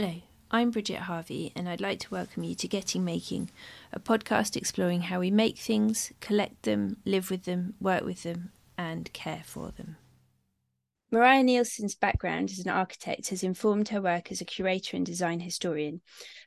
Hello, 0.00 0.14
I'm 0.52 0.70
Bridget 0.70 1.00
Harvey, 1.00 1.50
and 1.56 1.68
I'd 1.68 1.80
like 1.80 1.98
to 1.98 2.10
welcome 2.12 2.44
you 2.44 2.54
to 2.54 2.68
Getting 2.68 3.04
Making, 3.04 3.50
a 3.92 3.98
podcast 3.98 4.54
exploring 4.56 5.00
how 5.00 5.18
we 5.18 5.32
make 5.32 5.58
things, 5.58 6.12
collect 6.20 6.62
them, 6.62 6.98
live 7.04 7.32
with 7.32 7.46
them, 7.46 7.74
work 7.80 8.04
with 8.04 8.22
them, 8.22 8.52
and 8.76 9.12
care 9.12 9.42
for 9.44 9.72
them. 9.72 9.96
Mariah 11.10 11.42
Nielson's 11.42 11.94
background 11.94 12.50
as 12.50 12.58
an 12.58 12.70
architect 12.70 13.30
has 13.30 13.42
informed 13.42 13.88
her 13.88 14.02
work 14.02 14.30
as 14.30 14.42
a 14.42 14.44
curator 14.44 14.94
and 14.94 15.06
design 15.06 15.40
historian. 15.40 16.02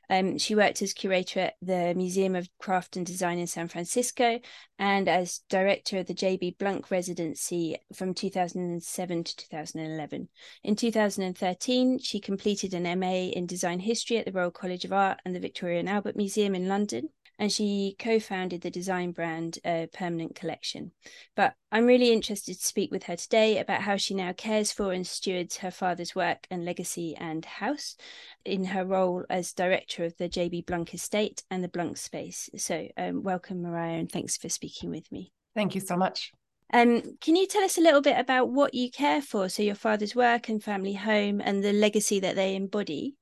Um, 0.08 0.38
she 0.38 0.54
worked 0.54 0.82
as 0.82 0.92
curator 0.92 1.40
at 1.40 1.54
the 1.60 1.94
Museum 1.96 2.36
of 2.36 2.48
Craft 2.60 2.96
and 2.96 3.04
Design 3.04 3.38
in 3.38 3.48
San 3.48 3.66
Francisco 3.66 4.38
and 4.78 5.08
as 5.08 5.40
director 5.48 5.98
of 5.98 6.06
the 6.06 6.14
J.B. 6.14 6.56
Blunk 6.60 6.92
Residency 6.92 7.76
from 7.92 8.14
2007 8.14 9.24
to 9.24 9.36
2011. 9.36 10.28
In 10.62 10.76
2013, 10.76 11.98
she 11.98 12.20
completed 12.20 12.72
an 12.72 13.00
MA 13.00 13.30
in 13.32 13.46
Design 13.46 13.80
History 13.80 14.18
at 14.18 14.26
the 14.26 14.32
Royal 14.32 14.52
College 14.52 14.84
of 14.84 14.92
Art 14.92 15.18
and 15.24 15.34
the 15.34 15.40
Victoria 15.40 15.80
and 15.80 15.88
Albert 15.88 16.14
Museum 16.14 16.54
in 16.54 16.68
London 16.68 17.08
and 17.42 17.50
she 17.50 17.96
co-founded 17.98 18.60
the 18.60 18.70
design 18.70 19.10
brand 19.10 19.58
uh, 19.64 19.86
Permanent 19.92 20.36
Collection. 20.36 20.92
But 21.34 21.54
I'm 21.72 21.86
really 21.86 22.12
interested 22.12 22.56
to 22.56 22.64
speak 22.64 22.92
with 22.92 23.02
her 23.02 23.16
today 23.16 23.58
about 23.58 23.82
how 23.82 23.96
she 23.96 24.14
now 24.14 24.32
cares 24.32 24.70
for 24.70 24.92
and 24.92 25.04
stewards 25.04 25.56
her 25.56 25.72
father's 25.72 26.14
work 26.14 26.46
and 26.52 26.64
legacy 26.64 27.16
and 27.16 27.44
house 27.44 27.96
in 28.44 28.66
her 28.66 28.84
role 28.84 29.24
as 29.28 29.52
director 29.52 30.04
of 30.04 30.16
the 30.18 30.28
JB 30.28 30.66
Blunk 30.66 30.94
Estate 30.94 31.42
and 31.50 31.64
the 31.64 31.68
Blunk 31.68 31.96
Space. 31.96 32.48
So, 32.56 32.86
um, 32.96 33.24
welcome, 33.24 33.60
Mariah, 33.60 33.98
and 33.98 34.12
thanks 34.12 34.36
for 34.36 34.48
speaking 34.48 34.90
with 34.90 35.10
me. 35.10 35.32
Thank 35.56 35.74
you 35.74 35.80
so 35.80 35.96
much. 35.96 36.30
Um, 36.72 37.02
can 37.20 37.34
you 37.34 37.48
tell 37.48 37.64
us 37.64 37.76
a 37.76 37.82
little 37.82 38.02
bit 38.02 38.20
about 38.20 38.50
what 38.50 38.72
you 38.72 38.88
care 38.88 39.20
for? 39.20 39.48
So, 39.48 39.64
your 39.64 39.74
father's 39.74 40.14
work 40.14 40.48
and 40.48 40.62
family 40.62 40.94
home 40.94 41.40
and 41.40 41.64
the 41.64 41.72
legacy 41.72 42.20
that 42.20 42.36
they 42.36 42.54
embody? 42.54 43.16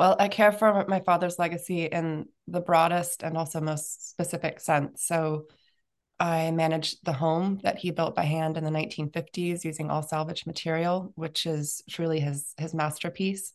Well, 0.00 0.16
I 0.18 0.28
care 0.28 0.50
for 0.50 0.86
my 0.88 1.00
father's 1.00 1.38
legacy 1.38 1.84
in 1.84 2.24
the 2.48 2.62
broadest 2.62 3.22
and 3.22 3.36
also 3.36 3.60
most 3.60 4.08
specific 4.08 4.58
sense. 4.58 5.04
So 5.04 5.44
I 6.18 6.52
managed 6.52 7.04
the 7.04 7.12
home 7.12 7.60
that 7.64 7.76
he 7.76 7.90
built 7.90 8.16
by 8.16 8.22
hand 8.22 8.56
in 8.56 8.64
the 8.64 8.70
1950s 8.70 9.62
using 9.62 9.90
all 9.90 10.02
salvage 10.02 10.46
material, 10.46 11.12
which 11.16 11.44
is 11.44 11.82
truly 11.90 12.18
his 12.18 12.54
his 12.56 12.72
masterpiece. 12.72 13.52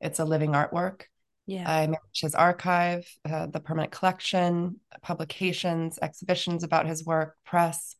It's 0.00 0.20
a 0.20 0.24
living 0.24 0.52
artwork. 0.52 1.06
Yeah. 1.46 1.68
I 1.68 1.86
manage 1.86 2.20
his 2.20 2.36
archive, 2.36 3.04
uh, 3.28 3.48
the 3.48 3.58
permanent 3.58 3.90
collection, 3.90 4.78
publications, 5.02 5.98
exhibitions 6.00 6.62
about 6.62 6.86
his 6.86 7.04
work, 7.04 7.34
press, 7.44 7.96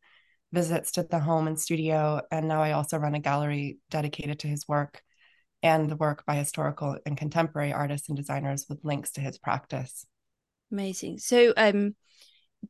visits 0.52 0.92
to 0.92 1.02
the 1.02 1.18
home 1.18 1.48
and 1.48 1.58
studio, 1.58 2.20
and 2.30 2.46
now 2.46 2.62
I 2.62 2.72
also 2.72 2.96
run 2.98 3.16
a 3.16 3.18
gallery 3.18 3.78
dedicated 3.90 4.38
to 4.38 4.46
his 4.46 4.68
work 4.68 5.02
and 5.62 5.88
the 5.88 5.96
work 5.96 6.24
by 6.26 6.34
historical 6.34 6.98
and 7.06 7.16
contemporary 7.16 7.72
artists 7.72 8.08
and 8.08 8.16
designers 8.16 8.66
with 8.68 8.84
links 8.84 9.12
to 9.12 9.20
his 9.20 9.38
practice. 9.38 10.06
Amazing. 10.70 11.18
So, 11.18 11.52
um, 11.56 11.94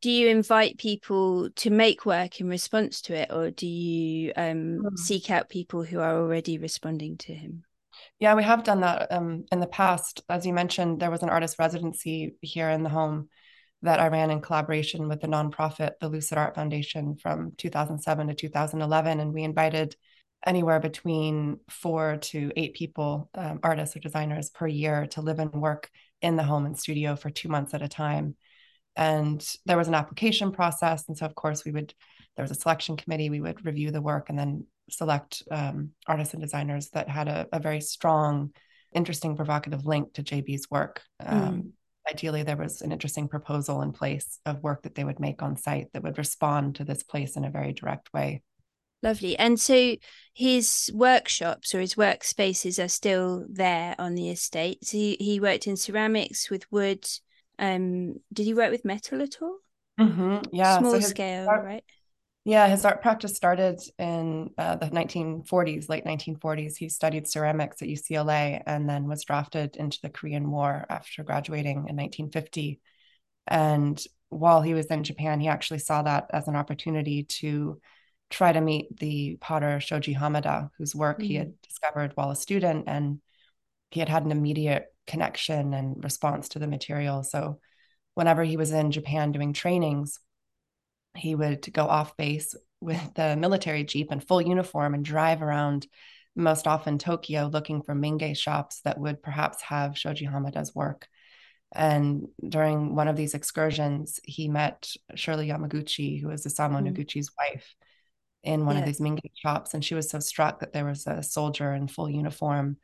do 0.01 0.11
you 0.11 0.29
invite 0.29 0.79
people 0.79 1.51
to 1.57 1.71
make 1.71 2.07
work 2.07 2.41
in 2.41 2.49
response 2.49 3.03
to 3.03 3.15
it, 3.15 3.31
or 3.31 3.51
do 3.51 3.67
you 3.67 4.33
um, 4.37 4.79
mm. 4.79 4.99
seek 4.99 5.31
out 5.31 5.51
people 5.51 5.85
who 5.85 6.01
are 6.01 6.17
already 6.17 6.59
responding 6.59 7.19
to 7.19 7.35
him? 7.35 7.65
Yeah, 8.19 8.35
we 8.35 8.43
have 8.43 8.65
done 8.65 8.81
that 8.81 9.13
um, 9.13 9.45
in 9.53 9.61
the 9.61 9.67
past. 9.67 10.23
As 10.29 10.47
you 10.47 10.53
mentioned, 10.53 11.01
there 11.01 11.11
was 11.11 11.23
an 11.23 11.29
artist 11.29 11.59
residency 11.59 12.37
here 12.41 12.71
in 12.71 12.83
the 12.83 12.89
home 12.89 13.29
that 13.83 14.01
I 14.01 14.09
ran 14.09 14.31
in 14.31 14.41
collaboration 14.41 15.09
with 15.09 15.21
the 15.21 15.27
nonprofit, 15.27 15.93
the 16.01 16.09
Lucid 16.09 16.39
Art 16.39 16.55
Foundation, 16.55 17.17
from 17.17 17.53
2007 17.59 18.29
to 18.29 18.35
2011. 18.35 19.21
And 19.21 19.35
we 19.35 19.43
invited 19.43 19.97
anywhere 20.45 20.81
between 20.81 21.59
four 21.69 22.19
to 22.19 22.51
eight 22.57 22.75
people, 22.75 23.31
um, 23.35 23.61
artists 23.63 23.97
or 23.97 24.01
designers 24.01 24.51
per 24.51 24.67
year, 24.67 25.07
to 25.09 25.21
live 25.21 25.39
and 25.39 25.53
work 25.53 25.91
in 26.21 26.37
the 26.37 26.43
home 26.43 26.67
and 26.67 26.79
studio 26.79 27.17
for 27.17 27.31
two 27.31 27.49
months 27.49 27.75
at 27.75 27.83
a 27.83 27.89
time. 27.89 28.37
And 28.97 29.45
there 29.67 29.77
was 29.77 29.89
an 29.89 29.95
application 29.95 30.53
process. 30.53 31.09
And 31.09 31.17
so, 31.17 31.27
of 31.27 31.35
course, 31.35 31.65
we 31.65 31.73
would, 31.73 31.95
there 32.37 32.43
was 32.43 32.51
a 32.51 32.61
selection 32.61 32.97
committee, 32.97 33.31
we 33.31 33.41
would 33.41 33.65
review 33.65 33.91
the 33.91 34.03
work 34.03 34.29
and 34.29 34.39
then 34.39 34.67
select 34.91 35.43
um, 35.51 35.91
artists 36.07 36.35
and 36.35 36.43
designers 36.43 36.91
that 36.91 37.09
had 37.09 37.29
a, 37.29 37.47
a, 37.53 37.61
very 37.61 37.81
strong, 37.81 38.53
interesting, 38.93 39.37
provocative 39.37 39.87
link 39.87 40.13
to 40.15 40.23
JB's 40.23 40.71
work. 40.71 41.03
Um, 41.21 41.41
mm. 41.41 41.71
Ideally, 42.11 42.43
there 42.43 42.57
was 42.57 42.83
an 42.83 42.93
interesting 42.93 43.29
proposal 43.29 43.81
in 43.81 43.93
place 43.93 44.41
of 44.45 44.63
work 44.63 44.83
that 44.83 44.95
they 44.95 45.05
would 45.05 45.21
make 45.21 45.41
on 45.41 45.57
site 45.57 45.93
that 45.93 46.03
would 46.03 46.19
respond 46.19 46.75
to 46.75 46.85
this 46.85 47.03
place 47.03 47.37
in 47.37 47.45
a 47.45 47.51
very 47.51 47.73
direct 47.73 48.13
way. 48.13 48.43
Lovely. 49.03 49.37
And 49.37 49.59
so 49.59 49.97
his 50.33 50.91
workshops 50.95 51.75
or 51.75 51.81
his 51.81 51.97
workspaces 51.97 52.83
are 52.83 52.89
still 52.89 53.45
there 53.49 53.97
on 53.99 54.15
the 54.15 54.31
estate. 54.31 54.85
So 54.85 54.97
he, 54.97 55.17
he 55.19 55.41
worked 55.41 55.67
in 55.67 55.77
ceramics 55.77 56.51
with 56.51 56.71
wood. 56.71 57.05
Um, 57.59 58.21
did 58.33 58.47
he 58.47 58.55
work 58.55 58.71
with 58.71 58.85
metal 58.85 59.21
at 59.21 59.43
all? 59.43 59.59
Mm-hmm. 59.99 60.55
Yeah. 60.55 60.79
Small 60.79 61.01
so 61.01 61.01
scale, 61.01 61.49
art, 61.49 61.65
right? 61.65 61.85
Yeah, 62.45 62.67
his 62.69 62.85
art 62.85 63.03
practice 63.03 63.37
started 63.37 63.81
in 63.99 64.51
uh, 64.59 64.77
the 64.77 64.87
1940s, 64.87 65.89
late 65.89 66.05
1940s. 66.05 66.77
He 66.77 66.89
studied 66.89 67.29
ceramics 67.29 67.83
at 67.83 67.89
UCLA 67.89 68.63
and 68.67 68.89
then 68.89 69.09
was 69.09 69.25
drafted 69.25 69.77
into 69.77 69.99
the 70.03 70.11
Korean 70.11 70.51
War 70.51 70.85
after 70.89 71.23
graduating 71.23 71.87
in 71.89 71.97
1950. 71.97 72.81
And 73.47 74.03
while 74.29 74.63
he 74.63 74.75
was 74.75 74.87
in 74.87 75.05
Japan, 75.05 75.41
he 75.41 75.49
actually 75.49 75.81
saw 75.81 76.03
that 76.03 76.31
as 76.33 76.49
an 76.49 76.57
opportunity 76.57 77.25
to 77.25 77.81
try 78.33 78.51
to 78.51 78.61
meet 78.61 78.99
the 78.99 79.37
potter 79.41 79.79
Shoji 79.79 80.15
Hamada, 80.15 80.71
whose 80.79 80.95
work 80.95 81.19
mm-hmm. 81.19 81.27
he 81.27 81.35
had 81.35 81.49
mm. 81.49 81.63
discovered 81.69 82.13
while 82.15 82.31
a 82.31 82.37
student, 82.37 82.85
and 82.89 83.21
he 83.91 84.01
had 84.01 84.09
had 84.09 84.25
an 84.25 84.33
immediate 84.33 84.87
connection 85.07 85.75
and 85.75 86.03
response 86.03 86.49
to 86.51 86.59
the 86.59 86.67
material. 86.67 87.23
So, 87.23 87.61
whenever 88.15 88.43
he 88.43 88.57
was 88.57 88.73
in 88.73 88.91
Japan 88.91 89.33
doing 89.33 89.53
trainings, 89.53 90.19
he 91.15 91.35
would 91.35 91.71
go 91.73 91.85
off 91.85 92.17
base 92.17 92.55
with 92.81 93.15
the 93.15 93.37
military 93.37 93.85
jeep 93.85 94.11
in 94.11 94.21
full 94.21 94.41
uniform 94.41 94.95
and 94.95 95.05
drive 95.05 95.43
around 95.43 95.87
most 96.35 96.67
often 96.67 96.97
Tokyo 96.99 97.51
looking 97.53 97.83
for 97.83 97.95
mingei 97.95 98.37
shops 98.37 98.81
that 98.85 98.99
would 98.99 99.23
perhaps 99.23 99.61
have 99.63 99.99
Shoji 99.99 100.27
Hamada's 100.27 100.75
work. 100.75 101.07
And 101.75 102.29
during 102.47 102.95
one 102.95 103.09
of 103.09 103.17
these 103.17 103.35
excursions, 103.35 104.21
he 104.25 104.49
met 104.49 104.91
Shirley 105.15 105.49
Yamaguchi, 105.49 106.21
who 106.21 106.29
was 106.29 106.47
Isamu 106.47 106.81
mm. 106.81 106.89
Noguchi's 106.89 107.31
wife 107.39 107.75
in 108.45 108.67
one 108.67 108.77
yeah. 108.77 108.81
of 108.81 108.87
these 108.87 109.01
mingei 109.01 109.31
shops 109.35 109.75
and 109.75 109.85
she 109.85 109.95
was 109.95 110.11
so 110.11 110.19
struck 110.19 110.61
that 110.61 110.73
there 110.73 110.85
was 110.85 111.07
a 111.07 111.23
soldier 111.23 111.73
in 111.73 111.89
full 111.89 112.11
uniform 112.11 112.77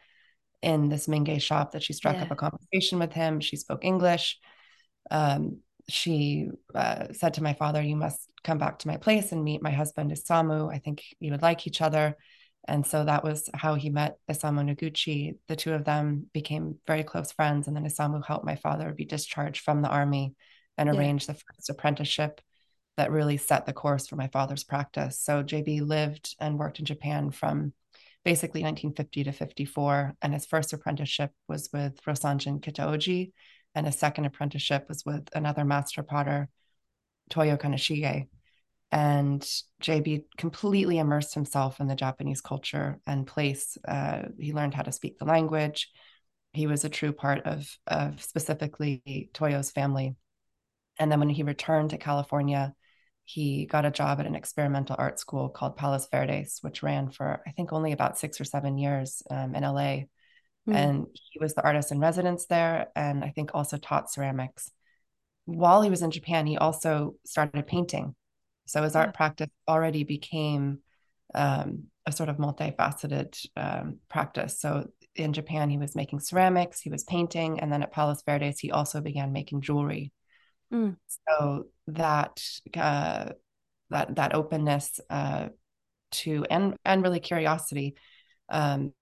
in 0.62 0.88
this 0.88 1.06
mingei 1.06 1.40
shop 1.40 1.72
that 1.72 1.82
she 1.82 1.92
struck 1.92 2.16
yeah. 2.16 2.22
up 2.22 2.30
a 2.30 2.36
conversation 2.36 2.98
with 2.98 3.12
him 3.12 3.40
she 3.40 3.56
spoke 3.56 3.84
english 3.84 4.38
um, 5.10 5.60
she 5.88 6.48
uh, 6.74 7.06
said 7.12 7.34
to 7.34 7.42
my 7.42 7.54
father 7.54 7.80
you 7.82 7.96
must 7.96 8.28
come 8.44 8.58
back 8.58 8.78
to 8.78 8.88
my 8.88 8.96
place 8.96 9.32
and 9.32 9.42
meet 9.42 9.62
my 9.62 9.70
husband 9.70 10.10
isamu 10.10 10.72
i 10.72 10.78
think 10.78 11.02
you 11.20 11.30
would 11.30 11.42
like 11.42 11.66
each 11.66 11.80
other 11.80 12.16
and 12.66 12.86
so 12.86 13.04
that 13.04 13.24
was 13.24 13.48
how 13.54 13.74
he 13.74 13.90
met 13.90 14.18
isamu 14.30 14.62
noguchi 14.62 15.36
the 15.48 15.56
two 15.56 15.72
of 15.72 15.84
them 15.84 16.26
became 16.32 16.76
very 16.86 17.02
close 17.02 17.32
friends 17.32 17.66
and 17.66 17.76
then 17.76 17.86
isamu 17.86 18.24
helped 18.24 18.44
my 18.44 18.56
father 18.56 18.92
be 18.92 19.04
discharged 19.04 19.62
from 19.62 19.82
the 19.82 19.88
army 19.88 20.34
and 20.76 20.88
arrange 20.88 21.26
yeah. 21.26 21.32
the 21.32 21.40
first 21.40 21.70
apprenticeship 21.70 22.40
that 22.98 23.12
really 23.12 23.36
set 23.36 23.64
the 23.64 23.72
course 23.72 24.08
for 24.08 24.16
my 24.16 24.28
father's 24.28 24.64
practice. 24.64 25.20
So 25.20 25.42
JB 25.42 25.86
lived 25.86 26.34
and 26.40 26.58
worked 26.58 26.80
in 26.80 26.84
Japan 26.84 27.30
from 27.30 27.72
basically 28.24 28.62
1950 28.62 29.24
to 29.24 29.32
54. 29.32 30.16
And 30.20 30.34
his 30.34 30.46
first 30.46 30.72
apprenticeship 30.72 31.30
was 31.48 31.70
with 31.72 32.02
Rosanjin 32.02 32.60
Kitaoji. 32.60 33.32
And 33.74 33.86
his 33.86 33.96
second 33.96 34.24
apprenticeship 34.24 34.86
was 34.88 35.04
with 35.06 35.28
another 35.32 35.64
master 35.64 36.02
potter, 36.02 36.48
Toyo 37.30 37.56
Kaneshige. 37.56 38.26
And 38.90 39.42
JB 39.80 40.24
completely 40.36 40.98
immersed 40.98 41.34
himself 41.34 41.78
in 41.78 41.86
the 41.86 41.94
Japanese 41.94 42.40
culture 42.40 42.98
and 43.06 43.28
place. 43.28 43.78
Uh, 43.86 44.22
he 44.38 44.52
learned 44.52 44.74
how 44.74 44.82
to 44.82 44.92
speak 44.92 45.18
the 45.18 45.24
language. 45.24 45.88
He 46.52 46.66
was 46.66 46.84
a 46.84 46.88
true 46.88 47.12
part 47.12 47.46
of, 47.46 47.70
of 47.86 48.20
specifically 48.20 49.30
Toyo's 49.34 49.70
family. 49.70 50.16
And 50.98 51.12
then 51.12 51.20
when 51.20 51.28
he 51.28 51.44
returned 51.44 51.90
to 51.90 51.98
California, 51.98 52.74
he 53.28 53.66
got 53.66 53.84
a 53.84 53.90
job 53.90 54.20
at 54.20 54.26
an 54.26 54.34
experimental 54.34 54.96
art 54.98 55.20
school 55.20 55.50
called 55.50 55.76
Palos 55.76 56.08
Verdes, 56.10 56.60
which 56.62 56.82
ran 56.82 57.10
for, 57.10 57.42
I 57.46 57.50
think, 57.50 57.74
only 57.74 57.92
about 57.92 58.18
six 58.18 58.40
or 58.40 58.44
seven 58.44 58.78
years 58.78 59.22
um, 59.30 59.54
in 59.54 59.64
LA. 59.64 60.04
Mm. 60.66 60.74
And 60.74 61.06
he 61.12 61.38
was 61.38 61.52
the 61.52 61.62
artist 61.62 61.92
in 61.92 62.00
residence 62.00 62.46
there 62.46 62.86
and 62.96 63.22
I 63.22 63.28
think 63.28 63.50
also 63.52 63.76
taught 63.76 64.10
ceramics. 64.10 64.70
While 65.44 65.82
he 65.82 65.90
was 65.90 66.00
in 66.00 66.10
Japan, 66.10 66.46
he 66.46 66.56
also 66.56 67.16
started 67.26 67.66
painting. 67.66 68.14
So 68.66 68.82
his 68.82 68.94
yeah. 68.94 69.00
art 69.00 69.14
practice 69.14 69.50
already 69.68 70.04
became 70.04 70.78
um, 71.34 71.84
a 72.06 72.12
sort 72.12 72.30
of 72.30 72.38
multifaceted 72.38 73.38
um, 73.58 73.98
practice. 74.08 74.58
So 74.58 74.88
in 75.14 75.34
Japan, 75.34 75.68
he 75.68 75.76
was 75.76 75.94
making 75.94 76.20
ceramics, 76.20 76.80
he 76.80 76.88
was 76.88 77.04
painting, 77.04 77.60
and 77.60 77.70
then 77.70 77.82
at 77.82 77.92
Palos 77.92 78.22
Verdes, 78.22 78.58
he 78.58 78.70
also 78.70 79.02
began 79.02 79.32
making 79.32 79.60
jewelry. 79.60 80.12
Mm. 80.72 80.96
So 81.28 81.66
that 81.88 82.42
uh, 82.76 83.30
that 83.90 84.16
that 84.16 84.34
openness 84.34 85.00
uh, 85.10 85.48
to 86.10 86.44
and 86.50 86.76
and 86.84 87.02
really 87.02 87.20
curiosity 87.20 87.96
um, 88.48 88.92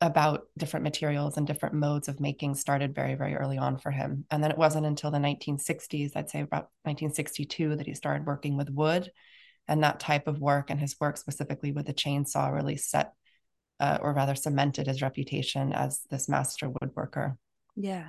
about 0.00 0.46
different 0.56 0.84
materials 0.84 1.36
and 1.36 1.46
different 1.46 1.74
modes 1.74 2.08
of 2.08 2.20
making 2.20 2.54
started 2.54 2.94
very, 2.94 3.14
very 3.14 3.34
early 3.34 3.58
on 3.58 3.78
for 3.78 3.90
him. 3.90 4.24
And 4.30 4.42
then 4.42 4.50
it 4.50 4.58
wasn't 4.58 4.86
until 4.86 5.10
the 5.10 5.18
1960s, 5.18 6.12
I'd 6.14 6.30
say 6.30 6.40
about 6.40 6.70
1962, 6.84 7.76
that 7.76 7.86
he 7.86 7.94
started 7.94 8.26
working 8.26 8.56
with 8.56 8.70
wood. 8.70 9.10
And 9.66 9.82
that 9.82 10.00
type 10.00 10.28
of 10.28 10.38
work 10.38 10.70
and 10.70 10.80
his 10.80 10.96
work 11.00 11.16
specifically 11.16 11.72
with 11.72 11.86
the 11.86 11.92
chainsaw 11.92 12.54
really 12.54 12.76
set, 12.76 13.12
uh, 13.80 13.98
or 14.00 14.14
rather 14.14 14.34
cemented 14.34 14.86
his 14.86 15.02
reputation 15.02 15.72
as 15.72 16.00
this 16.10 16.28
master 16.28 16.70
woodworker. 16.70 17.36
Yeah. 17.76 18.08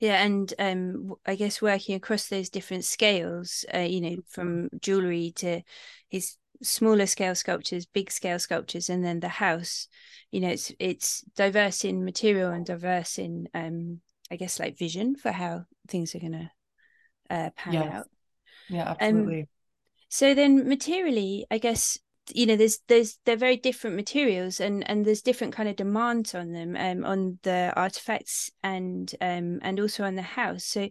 Yeah, 0.00 0.22
and 0.22 0.54
um, 0.58 1.14
I 1.26 1.34
guess 1.34 1.60
working 1.60 1.96
across 1.96 2.28
those 2.28 2.48
different 2.48 2.84
scales, 2.84 3.64
uh, 3.74 3.78
you 3.80 4.00
know, 4.00 4.16
from 4.28 4.68
jewelry 4.80 5.32
to 5.36 5.62
his 6.08 6.36
smaller 6.62 7.06
scale 7.06 7.34
sculptures, 7.34 7.86
big 7.86 8.10
scale 8.10 8.38
sculptures, 8.38 8.88
and 8.88 9.04
then 9.04 9.20
the 9.20 9.28
house. 9.28 9.88
You 10.30 10.40
know, 10.40 10.50
it's 10.50 10.72
it's 10.78 11.22
diverse 11.34 11.84
in 11.84 12.04
material 12.04 12.52
and 12.52 12.64
diverse 12.64 13.18
in, 13.18 13.48
um, 13.54 14.00
I 14.30 14.36
guess, 14.36 14.60
like 14.60 14.78
vision 14.78 15.16
for 15.16 15.32
how 15.32 15.64
things 15.88 16.14
are 16.14 16.20
going 16.20 16.32
to 16.32 16.50
uh, 17.30 17.50
pan 17.56 17.74
yes. 17.74 17.94
out. 17.94 18.06
Yeah, 18.68 18.94
absolutely. 19.00 19.40
Um, 19.40 19.46
so 20.10 20.34
then, 20.34 20.68
materially, 20.68 21.44
I 21.50 21.58
guess 21.58 21.98
you 22.34 22.46
know 22.46 22.56
there's 22.56 22.78
there's 22.88 23.18
they're 23.24 23.36
very 23.36 23.56
different 23.56 23.96
materials 23.96 24.60
and 24.60 24.88
and 24.88 25.04
there's 25.04 25.22
different 25.22 25.54
kind 25.54 25.68
of 25.68 25.76
demands 25.76 26.34
on 26.34 26.52
them 26.52 26.76
um 26.76 27.04
on 27.04 27.38
the 27.42 27.72
artifacts 27.76 28.50
and 28.62 29.14
um 29.20 29.58
and 29.62 29.80
also 29.80 30.04
on 30.04 30.14
the 30.14 30.22
house. 30.22 30.64
So 30.64 30.88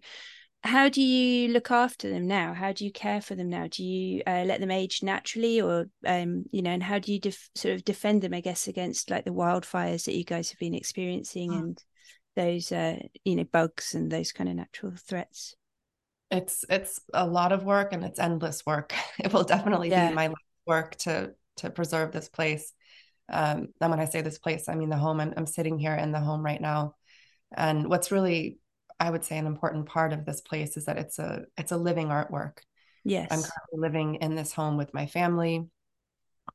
how 0.63 0.89
do 0.89 1.01
you 1.01 1.49
look 1.49 1.71
after 1.71 2.09
them 2.09 2.27
now? 2.27 2.53
How 2.53 2.73
do 2.73 2.83
you 2.83 2.91
care 2.91 3.21
for 3.21 3.35
them 3.35 3.49
now? 3.49 3.67
Do 3.69 3.83
you 3.83 4.23
uh, 4.27 4.43
let 4.45 4.59
them 4.59 4.71
age 4.71 5.01
naturally 5.03 5.61
or 5.61 5.85
um 6.05 6.45
you 6.51 6.61
know 6.61 6.71
and 6.71 6.83
how 6.83 6.99
do 6.99 7.13
you 7.13 7.19
def- 7.19 7.49
sort 7.55 7.75
of 7.75 7.85
defend 7.85 8.21
them 8.21 8.33
i 8.33 8.41
guess 8.41 8.67
against 8.67 9.09
like 9.09 9.25
the 9.25 9.31
wildfires 9.31 10.05
that 10.05 10.15
you 10.15 10.23
guys 10.23 10.49
have 10.49 10.59
been 10.59 10.73
experiencing 10.73 11.51
mm. 11.51 11.59
and 11.59 11.83
those 12.35 12.71
uh 12.71 12.97
you 13.25 13.35
know 13.35 13.43
bugs 13.45 13.93
and 13.93 14.11
those 14.11 14.31
kind 14.31 14.49
of 14.49 14.55
natural 14.55 14.93
threats? 14.95 15.55
It's 16.29 16.65
it's 16.69 16.99
a 17.13 17.25
lot 17.25 17.51
of 17.51 17.63
work 17.63 17.93
and 17.93 18.03
it's 18.03 18.19
endless 18.19 18.65
work. 18.65 18.93
It 19.19 19.33
will 19.33 19.43
definitely 19.43 19.89
yeah. 19.89 20.09
be 20.09 20.15
my 20.15 20.33
work 20.67 20.95
to 20.97 21.33
to 21.57 21.69
preserve 21.69 22.11
this 22.11 22.29
place. 22.29 22.73
Um, 23.29 23.69
and 23.81 23.91
when 23.91 23.99
I 23.99 24.05
say 24.05 24.21
this 24.21 24.37
place, 24.37 24.69
I 24.69 24.75
mean 24.75 24.89
the 24.89 24.97
home. 24.97 25.19
I'm, 25.19 25.33
I'm 25.35 25.45
sitting 25.45 25.77
here 25.77 25.95
in 25.95 26.11
the 26.11 26.19
home 26.19 26.43
right 26.43 26.61
now, 26.61 26.95
and 27.55 27.89
what's 27.89 28.11
really, 28.11 28.59
I 28.99 29.09
would 29.09 29.25
say, 29.25 29.37
an 29.37 29.47
important 29.47 29.87
part 29.87 30.13
of 30.13 30.25
this 30.25 30.41
place 30.41 30.77
is 30.77 30.85
that 30.85 30.97
it's 30.97 31.19
a 31.19 31.45
it's 31.57 31.71
a 31.71 31.77
living 31.77 32.07
artwork. 32.07 32.59
Yes, 33.03 33.27
I'm 33.31 33.41
currently 33.41 33.89
living 33.89 34.15
in 34.15 34.35
this 34.35 34.53
home 34.53 34.77
with 34.77 34.93
my 34.93 35.07
family. 35.07 35.67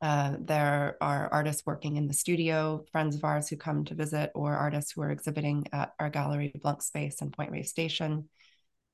Uh, 0.01 0.37
there 0.41 0.97
are 1.01 1.29
artists 1.31 1.65
working 1.67 1.97
in 1.97 2.09
the 2.09 2.15
studio, 2.15 2.85
friends 2.91 3.15
of 3.15 3.25
ours 3.25 3.49
who 3.49 3.57
come 3.57 3.85
to 3.85 3.95
visit, 3.95 4.31
or 4.35 4.55
artists 4.55 4.93
who 4.93 5.03
are 5.03 5.11
exhibiting 5.11 5.67
at 5.73 5.93
our 6.01 6.11
gallery, 6.11 6.53
Blunk 6.61 6.83
Space 6.83 7.21
and 7.21 7.33
Point 7.33 7.53
Reyes 7.53 7.71
Station. 7.71 8.29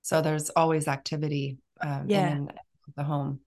So 0.03 0.21
there's 0.21 0.51
always 0.51 0.89
activity 0.89 1.59
um, 1.81 2.07
yeah. 2.09 2.31
in 2.33 2.51
the 2.97 3.05
home. 3.05 3.41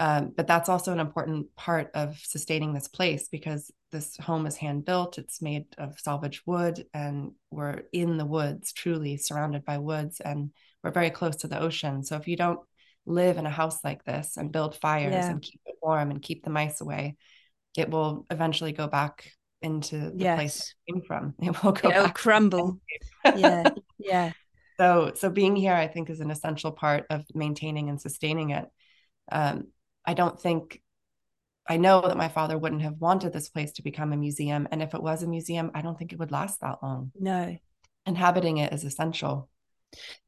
Um, 0.00 0.32
but 0.34 0.46
that's 0.46 0.70
also 0.70 0.92
an 0.92 0.98
important 0.98 1.54
part 1.56 1.90
of 1.92 2.16
sustaining 2.16 2.72
this 2.72 2.88
place 2.88 3.28
because 3.28 3.70
this 3.92 4.16
home 4.16 4.46
is 4.46 4.56
hand 4.56 4.86
built. 4.86 5.18
It's 5.18 5.42
made 5.42 5.66
of 5.76 6.00
salvage 6.00 6.42
wood, 6.46 6.86
and 6.94 7.32
we're 7.50 7.82
in 7.92 8.16
the 8.16 8.24
woods, 8.24 8.72
truly 8.72 9.18
surrounded 9.18 9.62
by 9.62 9.76
woods, 9.76 10.20
and 10.20 10.52
we're 10.82 10.90
very 10.90 11.10
close 11.10 11.36
to 11.36 11.48
the 11.48 11.60
ocean. 11.60 12.02
So 12.02 12.16
if 12.16 12.28
you 12.28 12.36
don't 12.36 12.60
live 13.04 13.36
in 13.36 13.44
a 13.44 13.50
house 13.50 13.84
like 13.84 14.02
this 14.04 14.38
and 14.38 14.50
build 14.50 14.74
fires 14.74 15.12
yeah. 15.12 15.30
and 15.30 15.42
keep 15.42 15.60
it 15.66 15.76
warm 15.82 16.10
and 16.10 16.22
keep 16.22 16.44
the 16.44 16.50
mice 16.50 16.80
away, 16.80 17.16
it 17.76 17.90
will 17.90 18.24
eventually 18.30 18.72
go 18.72 18.86
back 18.86 19.30
into 19.60 19.98
the 19.98 20.24
yes. 20.24 20.36
place 20.38 20.74
it 20.86 20.92
came 20.94 21.02
from. 21.02 21.34
It 21.42 21.62
will 21.62 21.72
go. 21.72 21.90
It'll 21.90 22.08
crumble. 22.08 22.80
yeah, 23.36 23.68
yeah. 23.98 24.32
So, 24.78 25.12
so 25.14 25.28
being 25.28 25.56
here, 25.56 25.74
I 25.74 25.88
think, 25.88 26.08
is 26.08 26.20
an 26.20 26.30
essential 26.30 26.72
part 26.72 27.04
of 27.10 27.26
maintaining 27.34 27.90
and 27.90 28.00
sustaining 28.00 28.50
it. 28.50 28.64
Um, 29.30 29.66
I 30.04 30.14
don't 30.14 30.40
think 30.40 30.82
I 31.68 31.76
know 31.76 32.00
that 32.00 32.16
my 32.16 32.28
father 32.28 32.58
wouldn't 32.58 32.82
have 32.82 32.98
wanted 32.98 33.32
this 33.32 33.48
place 33.48 33.72
to 33.72 33.82
become 33.82 34.12
a 34.12 34.16
museum. 34.16 34.66
And 34.72 34.82
if 34.82 34.92
it 34.92 35.02
was 35.02 35.22
a 35.22 35.28
museum, 35.28 35.70
I 35.72 35.82
don't 35.82 35.96
think 35.96 36.12
it 36.12 36.18
would 36.18 36.32
last 36.32 36.60
that 36.60 36.82
long. 36.82 37.12
No. 37.18 37.56
Inhabiting 38.06 38.58
it 38.58 38.72
is 38.72 38.82
essential. 38.82 39.48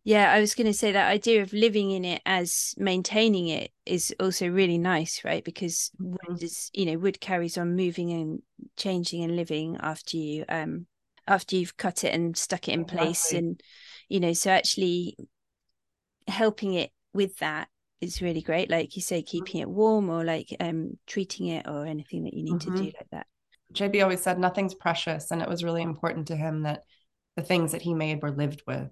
Yeah, 0.04 0.30
I 0.30 0.40
was 0.40 0.54
going 0.54 0.68
to 0.68 0.72
say 0.72 0.92
that 0.92 1.10
idea 1.10 1.42
of 1.42 1.52
living 1.52 1.90
in 1.90 2.04
it 2.04 2.22
as 2.26 2.74
maintaining 2.76 3.48
it 3.48 3.72
is 3.86 4.14
also 4.20 4.48
really 4.48 4.78
nice, 4.78 5.24
right? 5.24 5.44
Because 5.44 5.90
mm-hmm. 6.00 6.14
wood 6.28 6.42
is, 6.42 6.70
you 6.74 6.86
know, 6.86 6.98
wood 6.98 7.20
carries 7.20 7.58
on 7.58 7.74
moving 7.74 8.12
and 8.12 8.42
changing 8.76 9.24
and 9.24 9.34
living 9.34 9.76
after 9.80 10.16
you 10.16 10.44
um 10.48 10.86
after 11.26 11.56
you've 11.56 11.76
cut 11.76 12.04
it 12.04 12.14
and 12.14 12.36
stuck 12.36 12.68
it 12.68 12.72
in 12.72 12.82
exactly. 12.82 13.06
place 13.06 13.32
and 13.32 13.60
you 14.08 14.20
know, 14.20 14.32
so 14.32 14.50
actually 14.50 15.16
helping 16.28 16.74
it 16.74 16.90
with 17.12 17.36
that 17.38 17.68
is 18.02 18.20
really 18.20 18.42
great. 18.42 18.70
Like 18.70 18.96
you 18.96 19.02
say, 19.02 19.22
keeping 19.22 19.60
it 19.60 19.70
warm 19.70 20.10
or 20.10 20.24
like 20.24 20.54
um 20.60 20.98
treating 21.06 21.46
it 21.46 21.66
or 21.66 21.86
anything 21.86 22.24
that 22.24 22.34
you 22.34 22.42
need 22.42 22.54
mm-hmm. 22.54 22.76
to 22.76 22.82
do 22.82 22.84
like 22.84 23.08
that. 23.12 23.26
JB 23.72 24.02
always 24.02 24.20
said 24.20 24.38
nothing's 24.38 24.74
precious, 24.74 25.30
and 25.30 25.40
it 25.40 25.48
was 25.48 25.64
really 25.64 25.82
important 25.82 26.26
to 26.28 26.36
him 26.36 26.62
that 26.62 26.82
the 27.36 27.42
things 27.42 27.72
that 27.72 27.82
he 27.82 27.94
made 27.94 28.22
were 28.22 28.30
lived 28.30 28.62
with. 28.66 28.90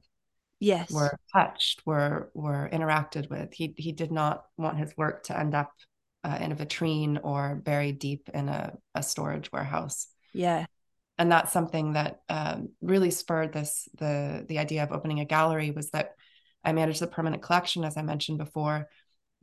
Yes. 0.60 0.90
Were 0.90 1.18
touched, 1.32 1.82
were 1.84 2.30
were 2.34 2.68
interacted 2.72 3.28
with. 3.28 3.52
He 3.52 3.74
he 3.76 3.92
did 3.92 4.12
not 4.12 4.44
want 4.56 4.78
his 4.78 4.96
work 4.96 5.24
to 5.24 5.38
end 5.38 5.54
up 5.54 5.72
uh, 6.24 6.38
in 6.40 6.52
a 6.52 6.56
vitrine 6.56 7.18
or 7.22 7.56
buried 7.56 7.98
deep 7.98 8.28
in 8.32 8.48
a, 8.48 8.74
a 8.94 9.02
storage 9.02 9.50
warehouse. 9.52 10.06
Yeah. 10.32 10.66
And 11.18 11.30
that's 11.30 11.52
something 11.52 11.94
that 11.94 12.20
um, 12.28 12.70
really 12.80 13.10
spurred 13.10 13.52
this 13.52 13.88
the 13.98 14.44
the 14.48 14.58
idea 14.58 14.82
of 14.82 14.92
opening 14.92 15.20
a 15.20 15.24
gallery 15.24 15.70
was 15.70 15.90
that 15.90 16.14
I 16.64 16.72
manage 16.72 16.98
the 16.98 17.06
permanent 17.06 17.42
collection, 17.42 17.84
as 17.84 17.96
I 17.96 18.02
mentioned 18.02 18.38
before, 18.38 18.88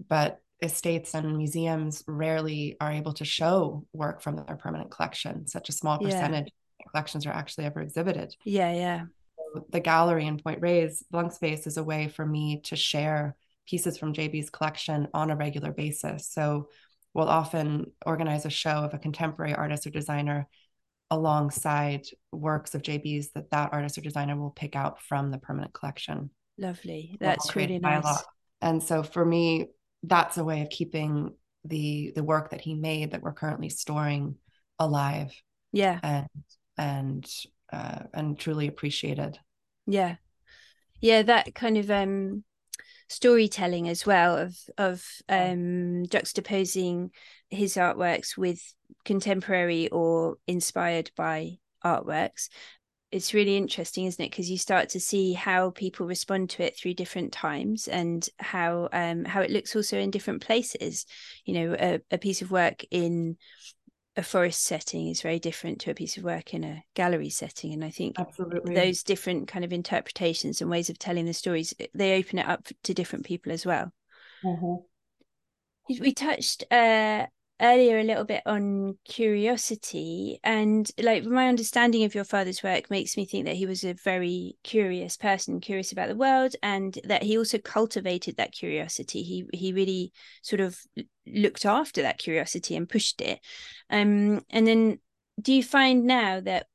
but 0.09 0.41
estates 0.61 1.13
and 1.13 1.37
museums 1.37 2.03
rarely 2.07 2.77
are 2.81 2.91
able 2.91 3.13
to 3.13 3.25
show 3.25 3.85
work 3.93 4.21
from 4.21 4.35
their 4.35 4.55
permanent 4.55 4.91
collection. 4.91 5.47
Such 5.47 5.69
a 5.69 5.73
small 5.73 5.99
percentage 5.99 6.51
yeah. 6.79 6.85
collections 6.91 7.25
are 7.25 7.31
actually 7.31 7.65
ever 7.65 7.81
exhibited. 7.81 8.35
Yeah, 8.43 8.71
yeah. 8.73 9.05
So 9.37 9.65
the 9.69 9.79
gallery 9.79 10.25
in 10.25 10.39
Point 10.39 10.61
Reyes, 10.61 11.03
Blunk 11.11 11.31
Space 11.31 11.67
is 11.67 11.77
a 11.77 11.83
way 11.83 12.07
for 12.07 12.25
me 12.25 12.61
to 12.65 12.75
share 12.75 13.35
pieces 13.67 13.97
from 13.97 14.13
JB's 14.13 14.49
collection 14.49 15.07
on 15.13 15.29
a 15.29 15.35
regular 15.35 15.71
basis. 15.71 16.27
So 16.27 16.69
we'll 17.13 17.29
often 17.29 17.91
organize 18.05 18.45
a 18.45 18.49
show 18.49 18.77
of 18.77 18.93
a 18.93 18.99
contemporary 18.99 19.53
artist 19.53 19.85
or 19.85 19.91
designer 19.91 20.47
alongside 21.09 22.05
works 22.31 22.75
of 22.75 22.81
JB's 22.81 23.29
that 23.31 23.51
that 23.51 23.69
artist 23.71 23.97
or 23.97 24.01
designer 24.01 24.35
will 24.35 24.51
pick 24.51 24.75
out 24.75 25.01
from 25.01 25.31
the 25.31 25.37
permanent 25.37 25.73
collection. 25.73 26.29
Lovely. 26.57 27.17
That's 27.19 27.55
really 27.55 27.79
nice. 27.79 28.23
And 28.61 28.81
so 28.81 29.03
for 29.03 29.23
me, 29.23 29.67
that's 30.07 30.37
a 30.37 30.43
way 30.43 30.61
of 30.61 30.69
keeping 30.69 31.33
the 31.65 32.13
the 32.15 32.23
work 32.23 32.51
that 32.51 32.61
he 32.61 32.73
made 32.73 33.11
that 33.11 33.21
we're 33.21 33.33
currently 33.33 33.69
storing 33.69 34.35
alive. 34.79 35.33
Yeah. 35.71 35.99
And 36.03 36.27
and 36.77 37.31
uh, 37.71 38.03
and 38.13 38.39
truly 38.39 38.67
appreciated. 38.67 39.37
Yeah. 39.85 40.15
Yeah, 41.01 41.21
that 41.23 41.53
kind 41.53 41.77
of 41.77 41.91
um 41.91 42.43
storytelling 43.09 43.87
as 43.87 44.05
well 44.05 44.37
of 44.37 44.57
of 44.77 45.05
um 45.29 46.05
juxtaposing 46.07 47.09
his 47.49 47.75
artworks 47.75 48.37
with 48.37 48.61
contemporary 49.05 49.87
or 49.89 50.37
inspired 50.47 51.11
by 51.15 51.57
artworks 51.85 52.49
it's 53.11 53.33
really 53.33 53.55
interesting 53.55 54.05
isn't 54.05 54.23
it? 54.23 54.31
Because 54.31 54.49
you 54.49 54.57
start 54.57 54.89
to 54.89 54.99
see 54.99 55.33
how 55.33 55.69
people 55.71 56.05
respond 56.05 56.49
to 56.51 56.63
it 56.63 56.77
through 56.77 56.93
different 56.93 57.31
times 57.31 57.87
and 57.87 58.27
how 58.39 58.89
um 58.91 59.25
how 59.25 59.41
it 59.41 59.51
looks 59.51 59.75
also 59.75 59.97
in 59.97 60.11
different 60.11 60.41
places. 60.41 61.05
You 61.45 61.53
know 61.53 61.75
a, 61.79 61.99
a 62.11 62.17
piece 62.17 62.41
of 62.41 62.51
work 62.51 62.83
in 62.91 63.37
a 64.17 64.23
forest 64.23 64.63
setting 64.63 65.07
is 65.07 65.21
very 65.21 65.37
different 65.37 65.79
to 65.79 65.91
a 65.91 65.95
piece 65.95 66.17
of 66.17 66.23
work 66.23 66.53
in 66.53 66.63
a 66.63 66.83
gallery 66.95 67.29
setting 67.29 67.71
and 67.71 67.85
i 67.85 67.91
think 67.91 68.19
absolutely. 68.19 68.73
those 68.73 69.03
different 69.03 69.47
kind 69.47 69.63
of 69.63 69.71
interpretations 69.71 70.59
and 70.59 70.71
ways 70.71 70.89
of 70.89 70.97
telling 70.97 71.25
the 71.25 71.33
stories 71.33 71.71
they 71.93 72.17
open 72.17 72.39
it 72.39 72.47
up 72.47 72.67
to 72.81 72.95
different 72.95 73.25
people 73.25 73.51
as 73.51 73.63
well. 73.63 73.93
Mm-hmm. 74.43 76.01
we 76.01 76.13
touched 76.13 76.63
uh 76.71 77.27
earlier 77.61 77.97
a 77.99 78.03
little 78.03 78.23
bit 78.23 78.43
on 78.45 78.97
curiosity 79.05 80.39
and 80.43 80.91
like 80.99 81.23
my 81.23 81.47
understanding 81.47 82.03
of 82.03 82.13
your 82.13 82.23
father's 82.23 82.61
work 82.61 82.89
makes 82.91 83.17
me 83.17 83.25
think 83.25 83.45
that 83.45 83.55
he 83.55 83.65
was 83.65 83.83
a 83.83 83.95
very 84.03 84.55
curious 84.63 85.17
person 85.17 85.59
curious 85.59 85.91
about 85.91 86.07
the 86.07 86.15
world 86.15 86.55
and 86.61 86.99
that 87.03 87.23
he 87.23 87.37
also 87.37 87.57
cultivated 87.57 88.37
that 88.37 88.51
curiosity. 88.51 89.23
He 89.23 89.45
he 89.53 89.73
really 89.73 90.13
sort 90.43 90.59
of 90.59 90.79
looked 91.25 91.65
after 91.65 92.03
that 92.03 92.19
curiosity 92.19 92.75
and 92.75 92.87
pushed 92.87 93.21
it. 93.21 93.39
Um 93.89 94.45
and 94.49 94.67
then 94.67 94.99
do 95.41 95.53
you 95.53 95.63
find 95.63 96.05
now 96.05 96.39
that 96.39 96.67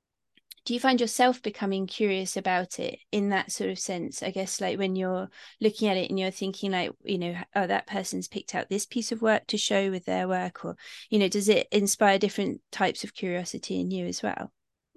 do 0.65 0.75
you 0.75 0.81
find 0.81 1.01
yourself 1.01 1.43
becoming 1.43 1.87
curious 1.87 2.37
about 2.37 2.79
it 2.79 2.99
in 3.11 3.31
that 3.31 3.51
sort 3.51 3.71
of 3.71 3.79
sense 3.79 4.23
i 4.23 4.31
guess 4.31 4.61
like 4.61 4.79
when 4.79 4.97
you're 4.97 5.29
looking 5.61 5.89
at 5.89 5.97
it 5.97 6.11
and 6.11 6.19
you're 6.19 6.31
thinking 6.31 6.73
like 6.73 6.91
you 7.05 7.19
know 7.19 7.35
oh 7.55 7.67
that 7.67 7.87
person's 7.87 8.29
picked 8.29 8.55
out 8.55 8.69
this 8.69 8.87
piece 8.87 9.13
of 9.13 9.23
work 9.23 9.47
to 9.47 9.59
show 9.59 9.91
with 9.91 10.05
their 10.05 10.29
work 10.29 10.65
or 10.65 10.77
you 11.11 11.19
know 11.19 11.29
does 11.29 11.49
it 11.49 11.67
inspire 11.73 12.19
different 12.19 12.61
types 12.71 13.05
of 13.05 13.15
curiosity 13.15 13.81
in 13.81 13.91
you 13.91 14.07
as 14.07 14.23
well 14.23 14.53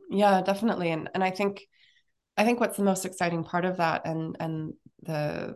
Yeah, 0.10 0.42
definitely. 0.42 0.92
And 0.92 1.10
and 1.14 1.24
I 1.24 1.32
think 1.32 1.68
I 2.38 2.44
think 2.44 2.60
what's 2.60 2.78
the 2.78 2.84
most 2.84 3.06
exciting 3.06 3.44
part 3.44 3.66
of 3.66 3.78
that 3.78 4.06
and 4.06 4.36
and 4.40 4.74
the 5.02 5.56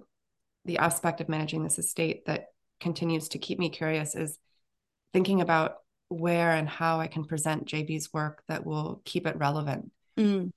the 0.66 0.78
aspect 0.78 1.22
of 1.22 1.30
managing 1.30 1.64
this 1.64 1.80
estate 1.80 2.26
that 2.26 2.48
continues 2.80 3.30
to 3.30 3.40
keep 3.40 3.60
me 3.60 3.70
curious 3.70 4.16
is 4.16 4.38
thinking 5.14 5.42
about 5.42 5.78
where 6.10 6.52
and 6.52 6.68
how 6.68 7.00
I 7.00 7.08
can 7.08 7.24
present 7.26 7.68
JB's 7.68 8.14
work 8.14 8.44
that 8.48 8.66
will 8.66 9.02
keep 9.06 9.28
it 9.28 9.38
relevant, 9.38 9.92
mm. 10.20 10.52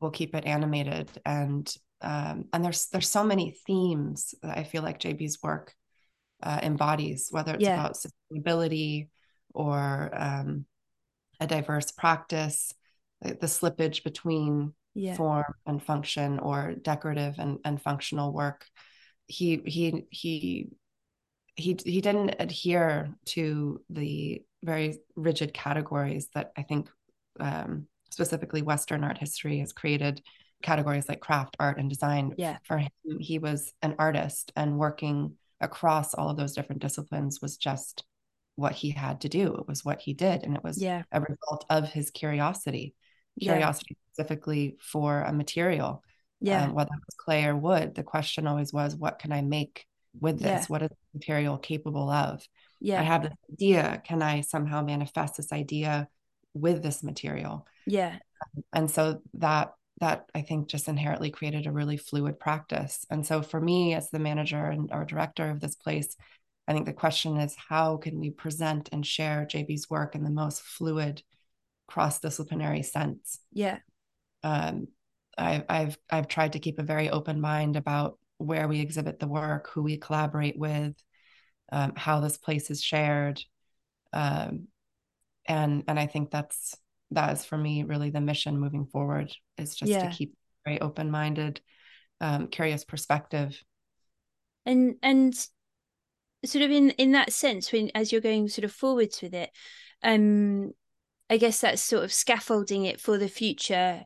will 0.00 0.10
keep 0.10 0.34
it 0.34 0.44
animated, 0.46 1.10
and 1.24 1.72
um, 2.00 2.46
and 2.52 2.64
there's 2.64 2.86
there's 2.88 3.08
so 3.08 3.24
many 3.24 3.56
themes 3.66 4.34
that 4.42 4.56
I 4.56 4.64
feel 4.64 4.82
like 4.82 5.00
JB's 5.00 5.42
work 5.42 5.74
uh, 6.42 6.60
embodies, 6.62 7.28
whether 7.30 7.54
it's 7.54 7.64
yeah. 7.64 7.80
about 7.80 7.96
sustainability 7.96 9.08
or 9.54 10.10
um, 10.14 10.66
a 11.40 11.46
diverse 11.46 11.90
practice, 11.90 12.72
the, 13.20 13.34
the 13.34 13.46
slippage 13.46 14.04
between 14.04 14.74
yeah. 14.94 15.16
form 15.16 15.54
and 15.66 15.82
function, 15.82 16.38
or 16.38 16.74
decorative 16.80 17.36
and, 17.38 17.58
and 17.64 17.82
functional 17.82 18.32
work. 18.32 18.64
He 19.26 19.60
he 19.66 20.06
he 20.10 20.68
he 21.56 21.76
he 21.84 22.00
didn't 22.00 22.36
adhere 22.38 23.14
to 23.26 23.80
the 23.90 24.42
very 24.62 24.98
rigid 25.16 25.52
categories 25.52 26.28
that 26.34 26.52
I 26.56 26.62
think 26.62 26.88
um, 27.40 27.86
specifically 28.10 28.62
Western 28.62 29.04
art 29.04 29.18
history 29.18 29.58
has 29.60 29.72
created 29.72 30.22
categories 30.62 31.08
like 31.08 31.20
craft, 31.20 31.56
art, 31.60 31.78
and 31.78 31.88
design. 31.88 32.34
Yeah. 32.36 32.58
For 32.64 32.78
him, 32.78 32.90
he 33.20 33.38
was 33.38 33.72
an 33.82 33.94
artist 33.98 34.52
and 34.56 34.78
working 34.78 35.34
across 35.60 36.14
all 36.14 36.30
of 36.30 36.36
those 36.36 36.54
different 36.54 36.82
disciplines 36.82 37.40
was 37.40 37.56
just 37.56 38.04
what 38.56 38.72
he 38.72 38.90
had 38.90 39.20
to 39.20 39.28
do. 39.28 39.54
It 39.54 39.68
was 39.68 39.84
what 39.84 40.00
he 40.00 40.14
did. 40.14 40.42
And 40.42 40.56
it 40.56 40.64
was 40.64 40.82
yeah. 40.82 41.02
a 41.12 41.20
result 41.20 41.64
of 41.70 41.88
his 41.88 42.10
curiosity, 42.10 42.94
curiosity 43.40 43.96
yeah. 43.96 44.12
specifically 44.12 44.76
for 44.80 45.22
a 45.22 45.32
material. 45.32 46.02
Yeah. 46.40 46.64
Um, 46.64 46.74
whether 46.74 46.90
it 46.92 47.06
was 47.06 47.16
clay 47.24 47.44
or 47.44 47.56
wood, 47.56 47.94
the 47.94 48.02
question 48.02 48.46
always 48.46 48.72
was, 48.72 48.96
what 48.96 49.18
can 49.18 49.32
I 49.32 49.42
make 49.42 49.86
with 50.20 50.40
this? 50.40 50.62
Yeah. 50.62 50.66
What 50.66 50.82
is 50.82 50.90
material 51.14 51.58
capable 51.58 52.10
of? 52.10 52.46
Yeah. 52.80 53.00
I 53.00 53.04
have 53.04 53.22
this 53.22 53.32
idea. 53.52 54.02
Can 54.04 54.22
I 54.22 54.40
somehow 54.40 54.82
manifest 54.82 55.36
this 55.36 55.52
idea 55.52 56.08
with 56.54 56.82
this 56.82 57.02
material? 57.02 57.66
Yeah. 57.88 58.18
And 58.72 58.90
so 58.90 59.20
that 59.34 59.72
that 60.00 60.30
I 60.34 60.42
think 60.42 60.68
just 60.68 60.86
inherently 60.86 61.30
created 61.30 61.66
a 61.66 61.72
really 61.72 61.96
fluid 61.96 62.38
practice. 62.38 63.04
And 63.10 63.26
so 63.26 63.42
for 63.42 63.60
me 63.60 63.94
as 63.94 64.10
the 64.10 64.20
manager 64.20 64.66
and 64.66 64.90
or 64.92 65.04
director 65.04 65.50
of 65.50 65.60
this 65.60 65.74
place, 65.74 66.16
I 66.68 66.72
think 66.72 66.86
the 66.86 66.92
question 66.92 67.38
is 67.38 67.56
how 67.56 67.96
can 67.96 68.20
we 68.20 68.30
present 68.30 68.90
and 68.92 69.04
share 69.04 69.48
JB's 69.50 69.90
work 69.90 70.14
in 70.14 70.22
the 70.22 70.30
most 70.30 70.62
fluid, 70.62 71.22
cross-disciplinary 71.88 72.82
sense? 72.82 73.40
Yeah. 73.52 73.78
Um, 74.44 74.88
I, 75.36 75.64
I've 75.68 75.98
I've 76.10 76.28
tried 76.28 76.52
to 76.52 76.58
keep 76.58 76.78
a 76.78 76.84
very 76.84 77.10
open 77.10 77.40
mind 77.40 77.76
about 77.76 78.18
where 78.38 78.68
we 78.68 78.80
exhibit 78.80 79.18
the 79.18 79.28
work, 79.28 79.70
who 79.70 79.82
we 79.82 79.96
collaborate 79.96 80.58
with, 80.58 80.94
um, 81.72 81.92
how 81.96 82.20
this 82.20 82.36
place 82.36 82.70
is 82.70 82.82
shared, 82.82 83.40
um, 84.12 84.68
and 85.46 85.84
and 85.88 85.98
I 85.98 86.06
think 86.06 86.30
that's 86.30 86.76
that 87.10 87.32
is 87.32 87.44
for 87.44 87.56
me 87.56 87.82
really 87.84 88.10
the 88.10 88.20
mission 88.20 88.58
moving 88.58 88.86
forward 88.86 89.32
is 89.56 89.74
just 89.74 89.90
yeah. 89.90 90.08
to 90.08 90.14
keep 90.14 90.34
very 90.64 90.80
open 90.80 91.10
minded, 91.10 91.60
um, 92.20 92.48
curious 92.48 92.84
perspective. 92.84 93.60
And 94.66 94.96
and 95.02 95.34
sort 96.44 96.64
of 96.64 96.70
in 96.70 96.90
in 96.90 97.12
that 97.12 97.32
sense, 97.32 97.72
when 97.72 97.90
as 97.94 98.12
you're 98.12 98.20
going 98.20 98.48
sort 98.48 98.64
of 98.64 98.72
forwards 98.72 99.22
with 99.22 99.34
it, 99.34 99.50
um, 100.02 100.72
I 101.30 101.36
guess 101.36 101.60
that's 101.60 101.82
sort 101.82 102.04
of 102.04 102.12
scaffolding 102.12 102.84
it 102.84 103.00
for 103.00 103.18
the 103.18 103.28
future 103.28 104.04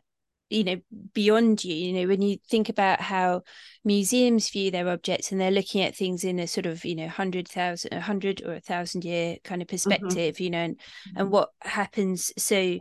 you 0.52 0.64
know 0.64 0.76
beyond 1.14 1.64
you 1.64 1.74
you 1.74 1.92
know 1.92 2.06
when 2.06 2.22
you 2.22 2.36
think 2.48 2.68
about 2.68 3.00
how 3.00 3.42
museums 3.84 4.50
view 4.50 4.70
their 4.70 4.88
objects 4.88 5.32
and 5.32 5.40
they're 5.40 5.50
looking 5.50 5.82
at 5.82 5.96
things 5.96 6.24
in 6.24 6.38
a 6.38 6.46
sort 6.46 6.66
of 6.66 6.84
you 6.84 6.94
know 6.94 7.08
hundred 7.08 7.48
thousand 7.48 7.92
a 7.92 8.00
hundred 8.00 8.42
or 8.44 8.54
a 8.54 8.60
thousand 8.60 9.04
year 9.04 9.36
kind 9.44 9.62
of 9.62 9.66
mm-hmm. 9.66 9.74
perspective 9.74 10.34
mm-hmm. 10.34 10.44
you 10.44 10.50
know 10.50 10.58
and, 10.58 10.76
mm-hmm. 10.76 11.20
and 11.20 11.30
what 11.30 11.50
happens 11.60 12.32
so 12.36 12.78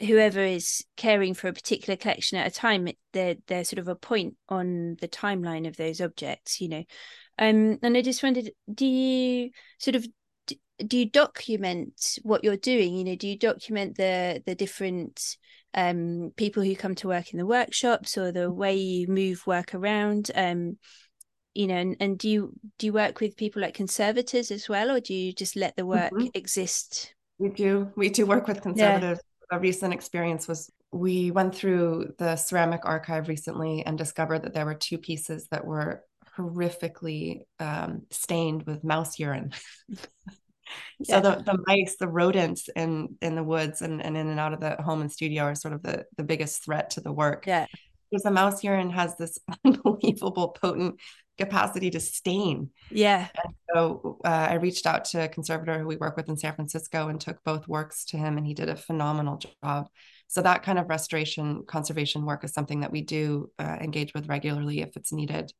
whoever 0.00 0.40
is 0.40 0.84
caring 0.96 1.34
for 1.34 1.48
a 1.48 1.52
particular 1.52 1.96
collection 1.96 2.38
at 2.38 2.46
a 2.46 2.50
time 2.50 2.88
they're 3.12 3.36
they're 3.46 3.64
sort 3.64 3.78
of 3.78 3.88
a 3.88 3.94
point 3.94 4.34
on 4.48 4.96
the 5.00 5.08
timeline 5.08 5.68
of 5.68 5.76
those 5.76 6.00
objects 6.00 6.60
you 6.60 6.68
know 6.68 6.84
um 7.38 7.78
and 7.82 7.96
i 7.96 8.02
just 8.02 8.22
wondered 8.22 8.50
do 8.72 8.86
you 8.86 9.50
sort 9.78 9.94
of 9.94 10.06
do 10.78 10.98
you 10.98 11.08
document 11.08 12.18
what 12.22 12.44
you're 12.44 12.56
doing? 12.56 12.94
You 12.96 13.04
know 13.04 13.16
do 13.16 13.28
you 13.28 13.38
document 13.38 13.96
the 13.96 14.42
the 14.46 14.54
different 14.54 15.36
um, 15.74 16.32
people 16.36 16.62
who 16.62 16.76
come 16.76 16.94
to 16.96 17.08
work 17.08 17.32
in 17.32 17.38
the 17.38 17.46
workshops 17.46 18.16
or 18.16 18.30
the 18.30 18.50
way 18.50 18.76
you 18.76 19.08
move 19.08 19.46
work 19.46 19.74
around? 19.74 20.30
Um, 20.34 20.78
you 21.54 21.68
know 21.68 21.76
and, 21.76 21.96
and 22.00 22.18
do 22.18 22.28
you 22.28 22.52
do 22.78 22.86
you 22.86 22.92
work 22.92 23.20
with 23.20 23.36
people 23.36 23.62
like 23.62 23.74
conservators 23.74 24.50
as 24.50 24.68
well 24.68 24.90
or 24.90 25.00
do 25.00 25.14
you 25.14 25.32
just 25.32 25.56
let 25.56 25.76
the 25.76 25.86
work 25.86 26.12
mm-hmm. 26.12 26.26
exist? 26.34 27.14
We 27.38 27.50
do. 27.50 27.92
We 27.96 28.10
do 28.10 28.26
work 28.26 28.46
with 28.46 28.62
conservators. 28.62 29.18
Yeah. 29.50 29.56
a 29.56 29.60
recent 29.60 29.92
experience 29.92 30.48
was 30.48 30.70
we 30.92 31.32
went 31.32 31.54
through 31.54 32.14
the 32.18 32.36
ceramic 32.36 32.82
archive 32.84 33.28
recently 33.28 33.84
and 33.84 33.98
discovered 33.98 34.42
that 34.42 34.54
there 34.54 34.64
were 34.64 34.74
two 34.74 34.98
pieces 34.98 35.48
that 35.50 35.64
were 35.64 36.04
horrifically 36.36 37.42
um, 37.58 38.02
stained 38.10 38.64
with 38.64 38.84
mouse 38.84 39.18
urine 39.18 39.52
so 41.02 41.20
the, 41.20 41.36
the 41.36 41.58
mice 41.66 41.96
the 41.98 42.08
rodents 42.08 42.68
in 42.74 43.16
in 43.20 43.34
the 43.34 43.42
woods 43.42 43.82
and, 43.82 44.02
and 44.04 44.16
in 44.16 44.28
and 44.28 44.40
out 44.40 44.52
of 44.52 44.60
the 44.60 44.76
home 44.82 45.00
and 45.00 45.10
studio 45.10 45.44
are 45.44 45.54
sort 45.54 45.74
of 45.74 45.82
the 45.82 46.04
the 46.16 46.24
biggest 46.24 46.64
threat 46.64 46.90
to 46.90 47.00
the 47.00 47.12
work. 47.12 47.46
Yeah. 47.46 47.66
Because 48.10 48.22
the 48.22 48.30
mouse 48.30 48.62
urine 48.62 48.90
has 48.90 49.16
this 49.16 49.38
unbelievable 49.64 50.48
potent 50.48 51.00
capacity 51.36 51.90
to 51.90 52.00
stain. 52.00 52.70
Yeah. 52.90 53.26
And 53.44 53.54
so 53.74 54.18
uh, 54.24 54.28
i 54.50 54.54
reached 54.54 54.86
out 54.86 55.04
to 55.06 55.24
a 55.24 55.28
conservator 55.28 55.78
who 55.78 55.86
we 55.86 55.96
work 55.96 56.16
with 56.16 56.28
in 56.28 56.36
san 56.36 56.54
francisco 56.54 57.08
and 57.08 57.20
took 57.20 57.42
both 57.44 57.66
works 57.66 58.04
to 58.06 58.16
him 58.16 58.38
and 58.38 58.46
he 58.46 58.54
did 58.54 58.68
a 58.68 58.76
phenomenal 58.76 59.38
job. 59.38 59.88
So 60.28 60.42
that 60.42 60.62
kind 60.62 60.78
of 60.78 60.88
restoration 60.88 61.64
conservation 61.66 62.24
work 62.24 62.44
is 62.44 62.52
something 62.52 62.80
that 62.80 62.92
we 62.92 63.02
do 63.02 63.50
uh, 63.58 63.78
engage 63.80 64.14
with 64.14 64.28
regularly 64.28 64.80
if 64.80 64.96
it's 64.96 65.12
needed. 65.12 65.52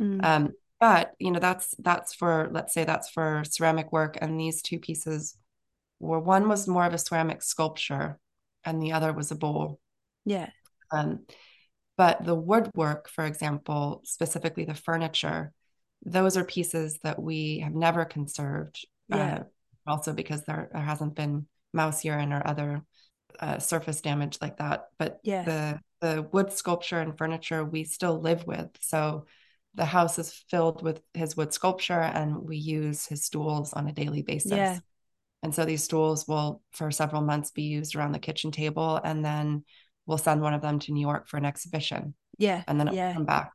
Mm. 0.00 0.24
um, 0.24 0.52
but 0.82 1.12
you 1.20 1.30
know 1.30 1.38
that's 1.38 1.76
that's 1.78 2.12
for 2.12 2.48
let's 2.50 2.74
say 2.74 2.82
that's 2.82 3.08
for 3.08 3.44
ceramic 3.48 3.92
work 3.92 4.18
and 4.20 4.38
these 4.38 4.60
two 4.62 4.80
pieces 4.80 5.36
were 6.00 6.18
one 6.18 6.48
was 6.48 6.66
more 6.66 6.84
of 6.84 6.92
a 6.92 6.98
ceramic 6.98 7.40
sculpture 7.40 8.18
and 8.64 8.82
the 8.82 8.90
other 8.90 9.12
was 9.12 9.30
a 9.30 9.36
bowl. 9.36 9.78
Yeah. 10.24 10.50
Um 10.90 11.20
but 11.96 12.24
the 12.24 12.34
woodwork 12.34 13.08
for 13.08 13.24
example 13.24 14.00
specifically 14.04 14.64
the 14.64 14.74
furniture 14.74 15.52
those 16.04 16.36
are 16.36 16.44
pieces 16.44 16.98
that 17.04 17.22
we 17.22 17.60
have 17.60 17.74
never 17.74 18.04
conserved 18.04 18.84
yeah. 19.08 19.34
Uh, 19.34 19.42
also 19.86 20.12
because 20.12 20.42
there, 20.44 20.68
there 20.72 20.82
hasn't 20.82 21.14
been 21.14 21.46
mouse 21.72 22.04
urine 22.04 22.32
or 22.32 22.42
other 22.44 22.82
uh, 23.38 23.58
surface 23.58 24.00
damage 24.00 24.38
like 24.40 24.56
that. 24.56 24.86
But 24.98 25.20
yeah. 25.22 25.44
the 25.44 25.80
the 26.00 26.22
wood 26.32 26.52
sculpture 26.52 27.00
and 27.00 27.16
furniture 27.16 27.64
we 27.64 27.84
still 27.84 28.20
live 28.20 28.44
with. 28.46 28.70
So 28.80 29.26
the 29.74 29.84
house 29.84 30.18
is 30.18 30.32
filled 30.50 30.82
with 30.82 31.00
his 31.14 31.36
wood 31.36 31.52
sculpture 31.52 32.00
and 32.00 32.36
we 32.36 32.56
use 32.56 33.06
his 33.06 33.24
stools 33.24 33.72
on 33.72 33.88
a 33.88 33.92
daily 33.92 34.22
basis. 34.22 34.52
Yeah. 34.52 34.78
And 35.42 35.54
so 35.54 35.64
these 35.64 35.82
stools 35.82 36.28
will, 36.28 36.62
for 36.72 36.90
several 36.90 37.22
months, 37.22 37.50
be 37.50 37.62
used 37.62 37.96
around 37.96 38.12
the 38.12 38.18
kitchen 38.18 38.52
table. 38.52 39.00
And 39.02 39.24
then 39.24 39.64
we'll 40.06 40.18
send 40.18 40.40
one 40.40 40.54
of 40.54 40.62
them 40.62 40.78
to 40.80 40.92
New 40.92 41.00
York 41.00 41.26
for 41.26 41.36
an 41.36 41.44
exhibition. 41.44 42.14
Yeah. 42.38 42.62
And 42.68 42.78
then 42.78 42.92
yeah. 42.92 43.12
come 43.14 43.24
back. 43.24 43.52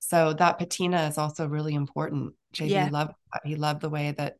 So 0.00 0.32
that 0.34 0.58
patina 0.58 1.06
is 1.06 1.18
also 1.18 1.46
really 1.46 1.74
important. 1.74 2.34
JB 2.54 2.70
yeah. 2.70 2.88
loved 2.90 3.12
he 3.44 3.56
loved 3.56 3.80
the 3.80 3.90
way 3.90 4.12
that 4.16 4.36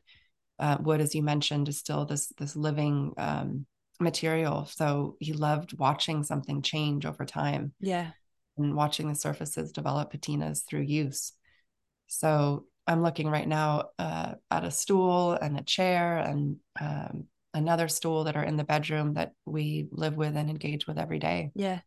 uh, 0.59 0.77
wood, 0.81 1.01
as 1.01 1.15
you 1.15 1.23
mentioned, 1.23 1.69
is 1.69 1.79
still 1.79 2.05
this 2.05 2.33
this 2.39 2.55
living 2.55 3.13
um, 3.17 3.67
material. 3.99 4.67
So 4.67 5.17
he 5.21 5.33
loved 5.33 5.79
watching 5.79 6.23
something 6.23 6.61
change 6.63 7.07
over 7.07 7.25
time. 7.25 7.73
Yeah 7.81 8.11
and 8.57 8.75
watching 8.75 9.09
the 9.09 9.15
surfaces 9.15 9.73
develop 9.73 10.13
patinas 10.13 10.65
through 10.65 10.83
use. 10.83 11.33
So 12.07 12.67
I'm 12.87 13.03
looking 13.03 13.29
right 13.29 13.49
now 13.49 13.91
uh, 13.99 14.35
at 14.51 14.65
a 14.65 14.71
stool 14.71 15.33
and 15.33 15.59
a 15.59 15.63
chair 15.63 16.19
and 16.19 16.57
um, 16.81 17.25
another 17.53 17.89
stool 17.89 18.25
that 18.25 18.37
are 18.37 18.45
in 18.45 18.57
the 18.57 18.65
bedroom 18.65 19.15
that 19.15 19.33
we 19.45 19.89
live 19.91 20.17
with 20.17 20.37
and 20.37 20.51
engage 20.51 20.87
with 20.87 20.99
every 20.99 21.19
day. 21.19 21.51
Yeah, 21.55 21.81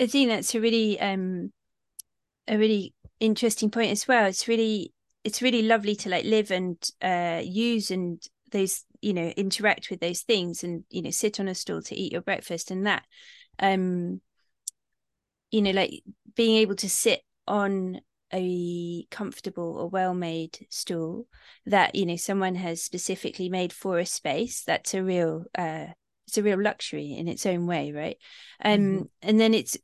I 0.00 0.06
think 0.06 0.30
that's 0.30 0.54
a 0.54 0.60
really 0.60 1.00
um, 1.00 1.52
a 2.46 2.56
really 2.56 2.94
interesting 3.20 3.70
point 3.70 3.90
as 3.90 4.06
well. 4.06 4.26
It's 4.26 4.48
really 4.48 4.92
it's 5.24 5.42
really 5.42 5.62
lovely 5.62 5.96
to 5.96 6.08
like 6.08 6.24
live 6.24 6.50
and 6.50 6.76
uh, 7.02 7.42
use 7.44 7.90
and 7.90 8.22
those 8.52 8.84
you 9.00 9.12
know 9.12 9.28
interact 9.36 9.90
with 9.90 10.00
those 10.00 10.22
things 10.22 10.64
and 10.64 10.84
you 10.90 11.02
know 11.02 11.10
sit 11.10 11.38
on 11.38 11.48
a 11.48 11.54
stool 11.54 11.82
to 11.82 11.94
eat 11.94 12.12
your 12.12 12.22
breakfast 12.22 12.70
and 12.70 12.86
that 12.86 13.04
um 13.60 14.20
you 15.50 15.62
know 15.62 15.70
like 15.70 16.02
being 16.34 16.56
able 16.56 16.76
to 16.76 16.88
sit 16.88 17.22
on 17.46 18.00
a 18.32 19.04
comfortable 19.10 19.76
or 19.78 19.88
well 19.88 20.14
made 20.14 20.66
stool 20.68 21.26
that 21.66 21.94
you 21.94 22.04
know 22.04 22.16
someone 22.16 22.54
has 22.54 22.82
specifically 22.82 23.48
made 23.48 23.72
for 23.72 23.98
a 23.98 24.06
space 24.06 24.62
that's 24.64 24.94
a 24.94 25.02
real 25.02 25.44
uh 25.56 25.86
it's 26.26 26.36
a 26.36 26.42
real 26.42 26.60
luxury 26.60 27.16
in 27.16 27.26
its 27.26 27.46
own 27.46 27.66
way 27.66 27.90
right? 27.92 28.18
Um 28.62 28.80
mm-hmm. 28.80 29.02
and 29.22 29.40
then 29.40 29.54
it's 29.54 29.78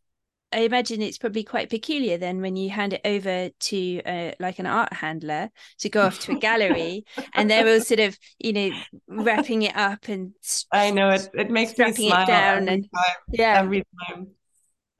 I 0.53 0.59
imagine 0.59 1.03
it's 1.03 1.19
probably 1.19 1.43
quite 1.43 1.71
peculiar 1.71 2.17
then 2.19 2.41
when 2.41 2.55
you 2.55 2.71
hand 2.71 2.93
it 2.93 3.01
over 3.05 3.49
to 3.49 4.03
uh, 4.05 4.33
like 4.39 4.61
an 4.61 4.67
art 4.67 4.93
handler 4.93 5.51
to 5.81 5.89
go 5.89 6.03
off 6.03 6.21
to 6.21 6.33
a 6.33 6.39
gallery 6.39 7.07
and 7.35 7.51
they're 7.51 7.67
all 7.67 7.81
sort 7.81 8.01
of 8.01 8.17
you 8.39 8.53
know 8.53 8.71
wrapping 9.09 9.63
it 9.63 9.75
up 9.75 10.07
and 10.09 10.33
I 10.71 10.91
know 10.91 11.11
it 11.11 11.29
it 11.35 11.51
makes 11.51 11.77
me 11.77 11.91
smile 11.93 12.23
it 12.23 12.27
down 12.27 12.69
and 12.69 12.85
time, 12.95 13.17
yeah. 13.33 13.59
every 13.59 13.85
time 14.07 14.29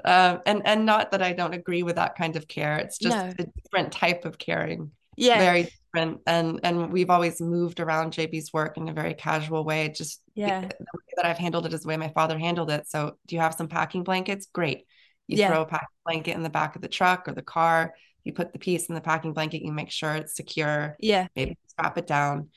uh, 0.05 0.39
and 0.47 0.63
and 0.67 0.87
not 0.87 1.13
that 1.13 1.23
I 1.23 1.33
don't 1.33 1.55
agree 1.55 1.83
with 1.83 1.97
that 1.97 2.17
kind 2.17 2.37
of 2.37 2.49
care 2.49 2.79
it's 2.79 2.99
just 2.99 3.17
no. 3.17 3.33
a 3.39 3.47
different 3.63 3.93
type 3.93 4.25
of 4.25 4.39
caring 4.39 4.91
yeah 5.17 5.39
very 5.39 5.69
different 5.93 6.21
and 6.27 6.61
and 6.63 6.93
we've 6.93 7.11
always 7.11 7.41
moved 7.41 7.81
around 7.81 8.13
JB's 8.13 8.53
work 8.53 8.77
in 8.77 8.89
a 8.89 8.93
very 8.93 9.15
casual 9.15 9.65
way 9.65 9.89
just 9.89 10.21
yeah 10.35 10.61
the 10.61 10.67
way 10.67 11.13
that 11.17 11.27
I've 11.27 11.39
handled 11.39 11.67
it 11.67 11.75
is 11.75 11.83
the 11.83 11.89
way 11.89 11.97
my 11.97 12.11
father 12.11 12.39
handled 12.39 12.71
it 12.71 12.89
so 12.89 13.17
do 13.27 13.37
you 13.37 13.41
have 13.41 13.55
some 13.55 13.69
packing 13.69 14.03
blankets 14.03 14.47
great 14.53 14.85
you 15.27 15.39
yeah. 15.39 15.49
throw 15.49 15.63
a 15.63 15.67
packing 15.67 15.89
blanket 16.05 16.37
in 16.37 16.43
the 16.43 16.51
back 16.51 16.77
of 16.77 16.83
the 16.83 16.89
truck 16.89 17.29
or 17.29 17.33
the 17.33 17.43
car. 17.43 17.95
You 18.25 18.33
put 18.33 18.53
the 18.53 18.59
piece 18.59 18.89
in 18.89 18.95
the 18.95 19.01
packing 19.01 19.33
blanket. 19.33 19.63
You 19.63 19.73
make 19.73 19.91
sure 19.91 20.15
it's 20.15 20.37
secure. 20.37 20.97
Yeah. 21.01 21.27
Maybe 21.35 21.59
strap 21.67 21.99
it 21.99 22.07
down, 22.07 22.51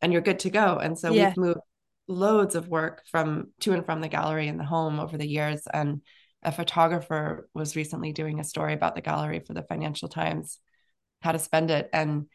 and 0.00 0.12
you're 0.12 0.22
good 0.22 0.40
to 0.40 0.50
go. 0.50 0.78
And 0.78 0.98
so 0.98 1.12
yeah. 1.12 1.28
we've 1.28 1.36
moved 1.36 1.60
loads 2.06 2.54
of 2.54 2.68
work 2.68 3.02
from 3.10 3.48
to 3.60 3.72
and 3.72 3.84
from 3.84 4.00
the 4.00 4.08
gallery 4.08 4.48
and 4.48 4.60
the 4.60 4.64
home 4.64 5.00
over 5.00 5.16
the 5.16 5.28
years. 5.28 5.62
And 5.72 6.02
a 6.44 6.52
photographer 6.52 7.48
was 7.54 7.76
recently 7.76 8.12
doing 8.12 8.40
a 8.40 8.44
story 8.44 8.74
about 8.74 8.94
the 8.94 9.00
gallery 9.00 9.40
for 9.40 9.54
the 9.54 9.62
Financial 9.62 10.08
Times, 10.08 10.58
how 11.22 11.32
to 11.32 11.38
spend 11.38 11.70
it, 11.70 11.88
and 11.92 12.26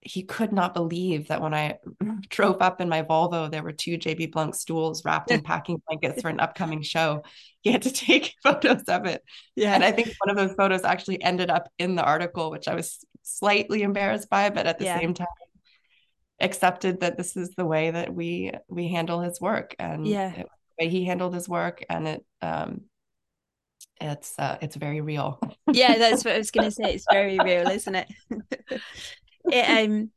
he 0.00 0.22
could 0.22 0.52
not 0.52 0.74
believe 0.74 1.28
that 1.28 1.40
when 1.40 1.52
I 1.52 1.78
drove 2.28 2.62
up 2.62 2.80
in 2.80 2.88
my 2.88 3.02
Volvo, 3.02 3.50
there 3.50 3.62
were 3.62 3.72
two 3.72 3.98
JB 3.98 4.32
Blunk 4.32 4.54
stools 4.54 5.04
wrapped 5.04 5.30
in 5.30 5.40
packing 5.42 5.82
blankets 5.86 6.22
for 6.22 6.28
an 6.28 6.40
upcoming 6.40 6.82
show. 6.82 7.22
He 7.62 7.72
had 7.72 7.82
to 7.82 7.92
take 7.92 8.34
photos 8.42 8.82
of 8.84 9.06
it. 9.06 9.22
Yeah. 9.56 9.74
And 9.74 9.84
I 9.84 9.92
think 9.92 10.14
one 10.24 10.30
of 10.30 10.36
those 10.36 10.56
photos 10.56 10.84
actually 10.84 11.22
ended 11.22 11.50
up 11.50 11.68
in 11.78 11.96
the 11.96 12.04
article, 12.04 12.50
which 12.50 12.68
I 12.68 12.74
was 12.74 13.04
slightly 13.22 13.82
embarrassed 13.82 14.30
by, 14.30 14.50
but 14.50 14.66
at 14.66 14.78
the 14.78 14.84
yeah. 14.84 14.98
same 14.98 15.14
time, 15.14 15.26
accepted 16.40 17.00
that 17.00 17.16
this 17.16 17.36
is 17.36 17.50
the 17.56 17.64
way 17.64 17.90
that 17.90 18.14
we 18.14 18.52
we 18.68 18.88
handle 18.88 19.20
his 19.20 19.40
work 19.40 19.74
and 19.78 20.06
yeah 20.06 20.34
it, 20.34 20.46
way 20.78 20.88
he 20.90 21.02
handled 21.06 21.32
his 21.32 21.48
work 21.48 21.82
and 21.88 22.06
it 22.06 22.26
um 22.42 22.82
it's 24.00 24.34
uh 24.38 24.58
it's 24.60 24.76
very 24.76 25.00
real 25.00 25.38
yeah 25.72 25.96
that's 25.96 26.24
what 26.24 26.34
i 26.34 26.38
was 26.38 26.50
gonna 26.50 26.70
say 26.70 26.94
it's 26.94 27.06
very 27.10 27.38
real 27.38 27.68
isn't 27.68 27.94
it 27.94 28.08
it, 29.50 29.88
um 29.88 30.10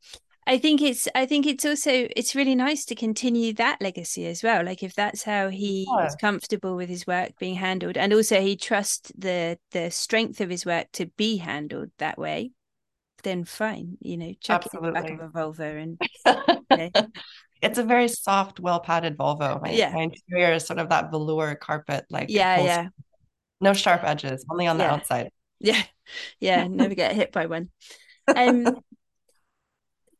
I 0.46 0.58
think 0.58 0.82
it's 0.82 1.06
I 1.14 1.26
think 1.26 1.46
it's 1.46 1.64
also 1.64 2.08
it's 2.16 2.34
really 2.34 2.56
nice 2.56 2.84
to 2.86 2.96
continue 2.96 3.52
that 3.52 3.80
legacy 3.80 4.26
as 4.26 4.42
well. 4.42 4.64
Like 4.64 4.82
if 4.82 4.94
that's 4.94 5.22
how 5.22 5.48
he 5.48 5.86
yeah. 5.88 6.06
is 6.06 6.16
comfortable 6.16 6.74
with 6.74 6.88
his 6.88 7.06
work 7.06 7.38
being 7.38 7.54
handled, 7.54 7.96
and 7.96 8.12
also 8.12 8.40
he 8.40 8.56
trusts 8.56 9.12
the 9.16 9.58
the 9.70 9.92
strength 9.92 10.40
of 10.40 10.50
his 10.50 10.66
work 10.66 10.88
to 10.94 11.06
be 11.16 11.36
handled 11.36 11.90
that 11.98 12.18
way, 12.18 12.50
then 13.22 13.44
fine. 13.44 13.96
You 14.00 14.16
know, 14.16 14.34
chuck 14.40 14.64
Absolutely. 14.64 14.88
it 14.88 15.10
in 15.10 15.18
the 15.18 15.24
back 15.24 15.28
of 15.28 15.34
a 15.34 15.38
Volvo 15.38 15.82
and. 15.82 17.06
It's 17.62 17.76
a 17.76 17.84
very 17.84 18.08
soft, 18.08 18.58
well 18.58 18.80
padded 18.80 19.18
Volvo. 19.18 19.60
My, 19.60 19.70
yeah. 19.70 19.92
my 19.92 20.04
interior 20.04 20.54
is 20.54 20.66
sort 20.66 20.78
of 20.78 20.88
that 20.88 21.10
velour 21.10 21.54
carpet, 21.54 22.06
like 22.08 22.30
yeah, 22.30 22.62
yeah. 22.62 22.88
No 23.60 23.72
sharp 23.72 24.02
edges, 24.04 24.44
only 24.50 24.66
on 24.66 24.78
the 24.78 24.84
yeah. 24.84 24.92
outside. 24.92 25.30
Yeah, 25.58 25.82
yeah. 26.38 26.66
Never 26.70 26.94
get 26.94 27.14
hit 27.14 27.32
by 27.32 27.46
one. 27.46 27.70
Um, 28.34 28.80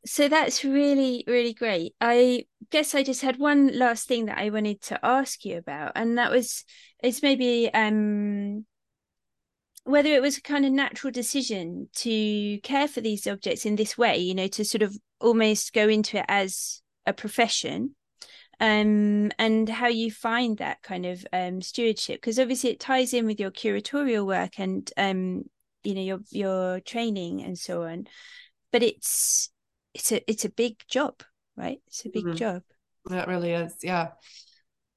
so 0.06 0.28
that's 0.28 0.64
really 0.64 1.24
really 1.26 1.52
great 1.52 1.94
i 2.00 2.44
guess 2.70 2.94
i 2.94 3.02
just 3.02 3.20
had 3.20 3.38
one 3.38 3.78
last 3.78 4.08
thing 4.08 4.26
that 4.26 4.38
i 4.38 4.48
wanted 4.48 4.80
to 4.80 4.98
ask 5.04 5.44
you 5.44 5.58
about 5.58 5.92
and 5.94 6.16
that 6.16 6.30
was 6.30 6.64
it's 7.02 7.22
maybe 7.22 7.70
um 7.74 8.64
whether 9.84 10.10
it 10.10 10.22
was 10.22 10.38
a 10.38 10.42
kind 10.42 10.64
of 10.64 10.72
natural 10.72 11.10
decision 11.10 11.88
to 11.94 12.58
care 12.60 12.88
for 12.88 13.00
these 13.00 13.26
objects 13.26 13.66
in 13.66 13.76
this 13.76 13.98
way 13.98 14.16
you 14.16 14.34
know 14.34 14.46
to 14.46 14.64
sort 14.64 14.82
of 14.82 14.96
almost 15.20 15.72
go 15.74 15.88
into 15.88 16.18
it 16.18 16.24
as 16.28 16.80
a 17.06 17.12
profession 17.12 17.94
um, 18.60 19.30
and 19.38 19.68
how 19.68 19.88
you 19.88 20.10
find 20.10 20.58
that 20.58 20.82
kind 20.82 21.06
of 21.06 21.26
um, 21.32 21.62
stewardship 21.62 22.20
because 22.20 22.38
obviously 22.38 22.70
it 22.70 22.80
ties 22.80 23.14
in 23.14 23.26
with 23.26 23.40
your 23.40 23.50
curatorial 23.50 24.26
work 24.26 24.58
and 24.58 24.90
um, 24.96 25.44
you 25.82 25.94
know 25.94 26.02
your 26.02 26.20
your 26.30 26.80
training 26.80 27.42
and 27.42 27.58
so 27.58 27.84
on 27.84 28.06
but 28.72 28.82
it's 28.82 29.50
it's 29.94 30.12
a 30.12 30.30
it's 30.30 30.44
a 30.44 30.50
big 30.50 30.76
job, 30.88 31.22
right? 31.56 31.80
It's 31.86 32.04
a 32.04 32.10
big 32.10 32.24
mm-hmm. 32.24 32.36
job. 32.36 32.62
that 33.06 33.28
really 33.28 33.52
is. 33.52 33.76
Yeah. 33.82 34.08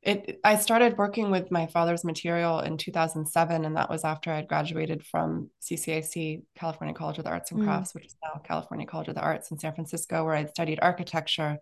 It 0.02 0.40
I 0.44 0.58
started 0.58 0.98
working 0.98 1.32
with 1.32 1.50
my 1.50 1.68
father's 1.68 2.04
material 2.04 2.60
in 2.60 2.78
2007 2.78 3.64
and 3.64 3.78
that 3.78 3.90
was 3.90 4.04
after 4.04 4.32
I 4.32 4.36
had 4.36 4.50
graduated 4.50 5.06
from 5.06 5.50
CCAC, 5.62 6.44
California 6.56 6.94
College 6.94 7.20
of 7.20 7.24
the 7.24 7.30
Arts 7.30 7.52
and 7.52 7.62
mm. 7.62 7.64
Crafts, 7.64 7.92
mm. 7.92 7.96
which 7.96 8.08
is 8.08 8.16
now 8.22 8.42
California 8.44 8.86
College 8.86 9.08
of 9.08 9.16
the 9.16 9.22
Arts 9.22 9.52
in 9.52 9.60
San 9.60 9.74
Francisco 9.74 10.26
where 10.26 10.36
I'd 10.36 10.50
studied 10.50 10.80
architecture 10.82 11.58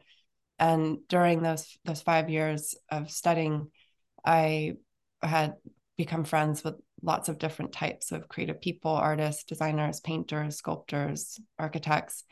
and 0.60 1.00
during 1.08 1.42
those 1.42 1.78
those 1.86 2.02
5 2.02 2.30
years 2.30 2.76
of 2.90 3.10
studying 3.12 3.70
I 4.24 4.74
had 5.22 5.56
become 5.98 6.24
friends 6.24 6.64
with 6.64 6.76
lots 7.04 7.30
of 7.30 7.40
different 7.40 7.74
types 7.74 8.12
of 8.12 8.28
creative 8.28 8.62
people, 8.62 8.92
artists, 8.92 9.44
designers, 9.44 10.00
painters, 10.00 10.58
sculptors, 10.58 11.40
architects 11.58 12.24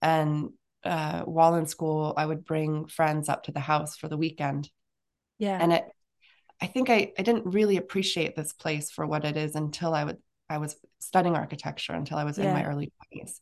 and 0.00 0.50
uh, 0.84 1.22
while 1.22 1.54
in 1.54 1.66
school, 1.66 2.12
I 2.16 2.26
would 2.26 2.44
bring 2.44 2.86
friends 2.86 3.28
up 3.28 3.44
to 3.44 3.52
the 3.52 3.60
house 3.60 3.96
for 3.96 4.08
the 4.08 4.18
weekend. 4.18 4.68
Yeah. 5.38 5.58
And 5.60 5.72
it, 5.72 5.84
I 6.60 6.66
think 6.66 6.90
I, 6.90 7.12
I 7.18 7.22
didn't 7.22 7.46
really 7.46 7.78
appreciate 7.78 8.36
this 8.36 8.52
place 8.52 8.90
for 8.90 9.06
what 9.06 9.24
it 9.24 9.36
is 9.36 9.54
until 9.54 9.94
I 9.94 10.04
would, 10.04 10.18
I 10.48 10.58
was 10.58 10.76
studying 10.98 11.36
architecture 11.36 11.94
until 11.94 12.18
I 12.18 12.24
was 12.24 12.38
yeah. 12.38 12.48
in 12.48 12.52
my 12.52 12.64
early 12.66 12.92
20s. 13.14 13.40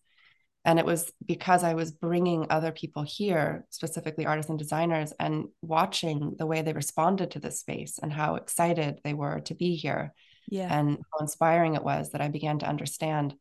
And 0.65 0.79
it 0.79 0.87
was 0.87 1.13
because 1.27 1.65
I 1.65 1.75
was 1.75 1.91
bringing 1.91 2.47
other 2.49 2.71
people 2.71 3.03
here, 3.03 3.67
specifically 3.71 4.27
artists 4.27 4.49
and 4.49 4.59
designers, 4.59 5.13
and 5.19 5.47
watching 5.61 6.37
the 6.39 6.47
way 6.47 6.63
they 6.63 6.73
responded 6.73 7.33
to 7.33 7.41
this 7.41 7.59
space 7.59 7.99
and 8.01 8.13
how 8.13 8.37
excited 8.37 9.01
they 9.03 9.13
were 9.13 9.41
to 9.41 9.55
be 9.55 9.75
here. 9.75 10.15
Yeah. 10.49 10.69
And 10.71 10.99
how 10.99 11.19
inspiring 11.21 11.75
it 11.75 11.83
was 11.83 12.11
that 12.11 12.21
I 12.21 12.29
began 12.29 12.61
to 12.61 12.69
understand 12.69 13.35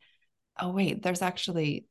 oh, 0.59 0.69
wait, 0.69 1.01
there's 1.01 1.21
actually 1.21 1.87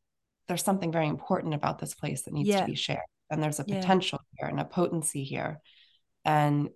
there's 0.51 0.65
something 0.65 0.91
very 0.91 1.07
important 1.07 1.55
about 1.55 1.79
this 1.79 1.95
place 1.95 2.23
that 2.23 2.35
needs 2.35 2.49
yeah. 2.49 2.61
to 2.61 2.67
be 2.67 2.75
shared 2.75 2.99
and 3.31 3.41
there's 3.41 3.61
a 3.61 3.65
potential 3.65 4.19
yeah. 4.21 4.47
here 4.47 4.51
and 4.51 4.61
a 4.61 4.65
potency 4.65 5.23
here 5.23 5.61
and 6.25 6.69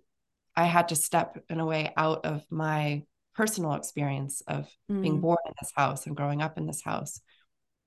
i 0.55 0.63
had 0.63 0.87
to 0.87 0.95
step 0.95 1.37
in 1.49 1.59
a 1.59 1.65
way 1.65 1.91
out 1.97 2.25
of 2.25 2.41
my 2.49 3.03
personal 3.35 3.73
experience 3.73 4.41
of 4.47 4.69
mm. 4.89 5.01
being 5.01 5.19
born 5.19 5.37
in 5.45 5.53
this 5.61 5.73
house 5.75 6.05
and 6.05 6.15
growing 6.15 6.41
up 6.41 6.57
in 6.57 6.65
this 6.65 6.81
house 6.81 7.19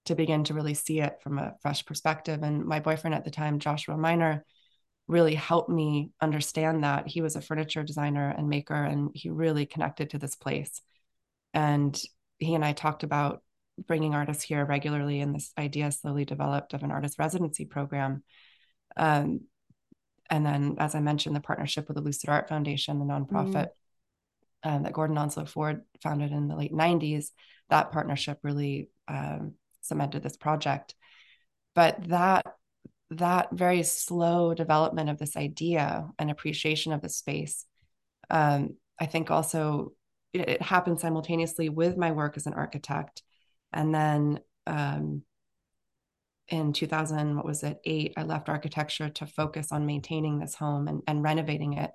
to 0.09 0.14
begin 0.14 0.44
to 0.44 0.55
really 0.55 0.75
see 0.75 1.01
it 1.01 1.18
from 1.23 1.38
a 1.38 1.55
fresh 1.62 1.85
perspective 1.87 2.42
and 2.42 2.64
my 2.64 2.81
boyfriend 2.81 3.14
at 3.14 3.25
the 3.25 3.31
time 3.31 3.59
joshua 3.59 3.97
miner 3.97 4.44
really 5.07 5.35
helped 5.35 5.71
me 5.71 6.11
understand 6.21 6.85
that 6.85 7.07
he 7.07 7.23
was 7.23 7.35
a 7.35 7.40
furniture 7.40 7.83
designer 7.83 8.35
and 8.37 8.49
maker 8.49 8.75
and 8.75 9.11
he 9.14 9.31
really 9.31 9.64
connected 9.64 10.11
to 10.11 10.18
this 10.18 10.37
place 10.37 10.83
and 11.55 12.03
he 12.38 12.55
and 12.55 12.64
i 12.64 12.73
talked 12.73 13.03
about 13.03 13.42
bringing 13.87 14.14
artists 14.14 14.42
here 14.42 14.64
regularly, 14.64 15.21
and 15.21 15.35
this 15.35 15.53
idea 15.59 15.90
slowly 15.92 16.25
developed 16.25 16.75
of 16.75 16.83
an 16.83 16.90
artist 16.90 17.18
residency 17.18 17.64
program. 17.64 18.23
Um, 18.97 19.42
and 20.31 20.44
then, 20.44 20.77
as 20.79 20.94
I 20.94 21.01
mentioned, 21.01 21.37
the 21.37 21.40
partnership 21.40 21.88
with 21.88 21.97
the 21.97 22.03
Lucid 22.03 22.29
Art 22.29 22.49
Foundation, 22.49 22.99
the 22.99 23.05
nonprofit 23.05 23.68
mm. 24.64 24.77
um, 24.77 24.83
that 24.83 24.92
Gordon 24.92 25.18
Onslow 25.18 25.47
Ford 25.47 25.83
founded 26.03 26.33
in 26.33 26.49
the 26.49 26.57
late 26.57 26.73
90s, 26.73 27.29
that 27.71 27.92
partnership 27.92 28.38
really 28.42 28.90
um, 29.07 29.55
cemented 29.88 30.22
this 30.22 30.37
project. 30.37 30.94
But 31.74 32.09
that 32.09 32.46
that 33.11 33.48
very 33.53 33.83
slow 33.83 34.53
development 34.53 35.09
of 35.09 35.18
this 35.18 35.37
idea 35.37 36.09
and 36.18 36.31
appreciation 36.31 36.92
of 36.92 37.01
the 37.01 37.09
space, 37.09 37.64
um, 38.29 38.77
I 39.01 39.07
think 39.07 39.31
also 39.31 39.92
it, 40.35 40.48
it 40.48 40.62
happened 40.62 41.01
simultaneously 41.01 41.70
with 41.70 41.96
my 41.96 42.12
work 42.12 42.37
as 42.37 42.46
an 42.46 42.53
architect 42.53 43.22
and 43.72 43.94
then 43.94 44.40
um, 44.66 45.22
in 46.48 46.72
2000, 46.72 47.37
what 47.37 47.44
was 47.44 47.62
it, 47.62 47.79
eight, 47.85 48.14
I 48.16 48.22
left 48.22 48.48
architecture 48.48 49.11
to 49.11 49.27
focus 49.27 49.70
on 49.70 49.87
maintaining 49.87 50.38
this 50.38 50.55
home 50.55 50.88
and, 50.88 51.03
and 51.07 51.22
renovating 51.22 51.74
it 51.74 51.90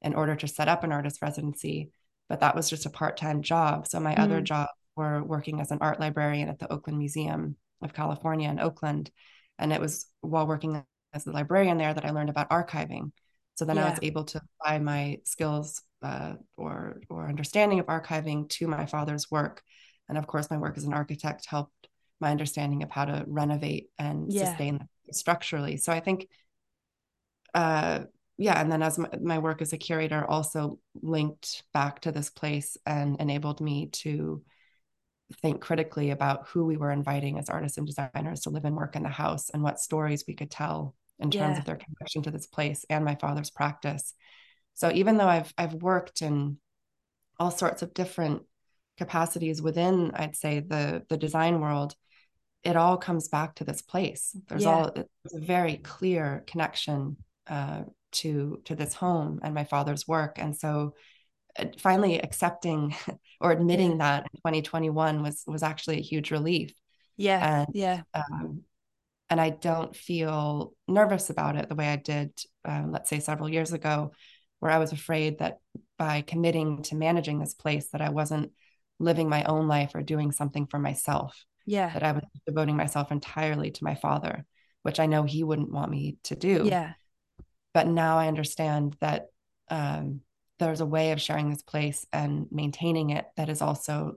in 0.00 0.14
order 0.14 0.34
to 0.36 0.48
set 0.48 0.68
up 0.68 0.84
an 0.84 0.92
artist 0.92 1.20
residency. 1.20 1.90
But 2.28 2.40
that 2.40 2.56
was 2.56 2.70
just 2.70 2.86
a 2.86 2.90
part 2.90 3.16
time 3.16 3.42
job. 3.42 3.86
So 3.86 4.00
my 4.00 4.14
mm. 4.14 4.18
other 4.18 4.40
jobs 4.40 4.70
were 4.98 5.24
working 5.24 5.60
as 5.60 5.70
an 5.70 5.78
art 5.80 6.00
librarian 6.00 6.48
at 6.48 6.58
the 6.58 6.70
Oakland 6.70 6.98
Museum 6.98 7.56
of 7.80 7.94
California 7.94 8.50
in 8.50 8.60
Oakland. 8.60 9.10
And 9.58 9.72
it 9.72 9.80
was 9.80 10.06
while 10.20 10.46
working 10.46 10.84
as 11.14 11.26
a 11.26 11.32
librarian 11.32 11.78
there 11.78 11.94
that 11.94 12.04
I 12.04 12.10
learned 12.10 12.30
about 12.30 12.50
archiving. 12.50 13.12
So 13.54 13.64
then 13.64 13.76
yeah. 13.76 13.86
I 13.86 13.90
was 13.90 13.98
able 14.02 14.24
to 14.24 14.42
apply 14.60 14.78
my 14.78 15.18
skills 15.24 15.82
uh, 16.02 16.34
or 16.56 17.00
or 17.08 17.28
understanding 17.28 17.80
of 17.80 17.86
archiving 17.86 18.48
to 18.50 18.68
my 18.68 18.86
father's 18.86 19.30
work 19.30 19.62
and 20.08 20.16
of 20.16 20.26
course, 20.26 20.50
my 20.50 20.56
work 20.56 20.76
as 20.76 20.84
an 20.84 20.94
architect 20.94 21.46
helped 21.46 21.88
my 22.20 22.30
understanding 22.30 22.82
of 22.82 22.90
how 22.90 23.04
to 23.04 23.24
renovate 23.26 23.90
and 23.98 24.32
yeah. 24.32 24.46
sustain 24.46 24.88
structurally. 25.12 25.76
So 25.76 25.92
I 25.92 26.00
think 26.00 26.28
uh, 27.54 28.00
yeah, 28.36 28.60
and 28.60 28.70
then 28.70 28.82
as 28.82 28.98
my, 28.98 29.08
my 29.20 29.38
work 29.38 29.62
as 29.62 29.72
a 29.72 29.78
curator 29.78 30.24
also 30.24 30.78
linked 31.02 31.64
back 31.74 32.00
to 32.00 32.12
this 32.12 32.30
place 32.30 32.76
and 32.86 33.20
enabled 33.20 33.60
me 33.60 33.88
to 33.92 34.42
think 35.42 35.60
critically 35.60 36.10
about 36.10 36.46
who 36.48 36.64
we 36.64 36.76
were 36.76 36.90
inviting 36.90 37.38
as 37.38 37.48
artists 37.48 37.78
and 37.78 37.86
designers 37.86 38.40
to 38.40 38.50
live 38.50 38.64
and 38.64 38.76
work 38.76 38.96
in 38.96 39.02
the 39.02 39.08
house 39.08 39.50
and 39.50 39.62
what 39.62 39.80
stories 39.80 40.24
we 40.26 40.34
could 40.34 40.50
tell 40.50 40.94
in 41.18 41.30
terms 41.30 41.56
Yeah. 41.56 41.58
of 41.58 41.64
their 41.66 41.76
connection 41.76 42.22
to 42.22 42.30
this 42.30 42.46
place 42.46 42.84
and 42.88 43.04
my 43.04 43.14
father's 43.16 43.50
practice. 43.50 44.14
So 44.74 44.90
even 44.92 45.16
though 45.16 45.26
I've 45.28 45.52
I've 45.58 45.74
worked 45.74 46.22
in 46.22 46.58
all 47.38 47.50
sorts 47.50 47.82
of 47.82 47.94
different 47.94 48.42
capacities 48.96 49.60
within, 49.62 50.12
I'd 50.14 50.36
say 50.36 50.60
the 50.60 51.04
the 51.08 51.16
design 51.16 51.60
world, 51.60 51.94
it 52.64 52.76
all 52.76 52.96
comes 52.96 53.28
back 53.28 53.56
to 53.56 53.64
this 53.64 53.82
place. 53.82 54.36
There's 54.48 54.64
Yeah. 54.64 54.72
all 54.72 54.92
there's 54.92 55.42
a 55.42 55.46
very 55.46 55.76
clear 55.76 56.44
connection 56.46 57.16
uh, 57.48 57.82
to 58.12 58.60
to 58.64 58.74
this 58.74 58.94
home 58.94 59.40
and 59.42 59.54
my 59.54 59.64
father's 59.64 60.06
work, 60.08 60.38
and 60.38 60.56
so 60.56 60.94
finally 61.78 62.20
accepting 62.20 62.94
or 63.40 63.52
admitting 63.52 63.98
that 63.98 64.24
in 64.32 64.40
2021 64.40 65.22
was 65.22 65.42
was 65.46 65.62
actually 65.62 65.98
a 65.98 66.02
huge 66.02 66.30
relief. 66.30 66.72
Yeah. 67.16 67.60
And 67.62 67.68
Yeah. 67.74 68.02
um, 68.14 68.62
and 69.30 69.40
I 69.40 69.50
don't 69.50 69.94
feel 69.94 70.72
nervous 70.86 71.28
about 71.30 71.56
it 71.56 71.68
the 71.68 71.74
way 71.74 71.88
I 71.88 71.96
did, 71.96 72.32
um, 72.64 72.92
let's 72.92 73.10
say, 73.10 73.20
several 73.20 73.48
years 73.48 73.72
ago, 73.72 74.12
where 74.60 74.72
I 74.72 74.78
was 74.78 74.92
afraid 74.92 75.38
that 75.40 75.58
by 75.98 76.22
committing 76.22 76.82
to 76.84 76.96
managing 76.96 77.38
this 77.38 77.54
place, 77.54 77.88
that 77.90 78.00
I 78.00 78.08
wasn't 78.08 78.52
living 78.98 79.28
my 79.28 79.44
own 79.44 79.68
life 79.68 79.94
or 79.94 80.02
doing 80.02 80.32
something 80.32 80.66
for 80.66 80.78
myself, 80.78 81.44
Yeah. 81.66 81.90
that 81.92 82.02
I 82.02 82.12
was 82.12 82.22
devoting 82.46 82.76
myself 82.76 83.12
entirely 83.12 83.70
to 83.72 83.84
my 83.84 83.94
father, 83.96 84.46
which 84.82 84.98
I 84.98 85.06
know 85.06 85.24
he 85.24 85.44
wouldn't 85.44 85.70
want 85.70 85.90
me 85.90 86.16
to 86.24 86.34
do. 86.34 86.62
Yeah. 86.64 86.94
But 87.74 87.86
now 87.86 88.16
I 88.18 88.28
understand 88.28 88.96
that 89.00 89.26
um, 89.68 90.22
there's 90.58 90.80
a 90.80 90.86
way 90.86 91.12
of 91.12 91.20
sharing 91.20 91.50
this 91.50 91.62
place 91.62 92.06
and 92.12 92.46
maintaining 92.50 93.10
it 93.10 93.26
that 93.36 93.48
is 93.48 93.62
also 93.62 94.16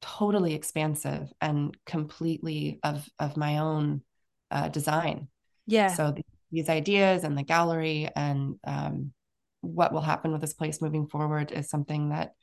totally 0.00 0.54
expansive 0.54 1.32
and 1.40 1.76
completely 1.86 2.78
of 2.82 3.08
of 3.18 3.36
my 3.36 3.58
own 3.58 4.02
uh, 4.50 4.68
design. 4.68 5.28
Yeah. 5.66 5.88
So 5.88 6.12
th- 6.12 6.26
these 6.50 6.68
ideas 6.68 7.24
and 7.24 7.36
the 7.36 7.42
gallery 7.42 8.08
and 8.14 8.56
um, 8.64 9.12
what 9.60 9.92
will 9.92 10.00
happen 10.00 10.32
with 10.32 10.40
this 10.40 10.54
place 10.54 10.80
moving 10.80 11.06
forward 11.08 11.52
is 11.52 11.68
something 11.68 12.10
that 12.10 12.34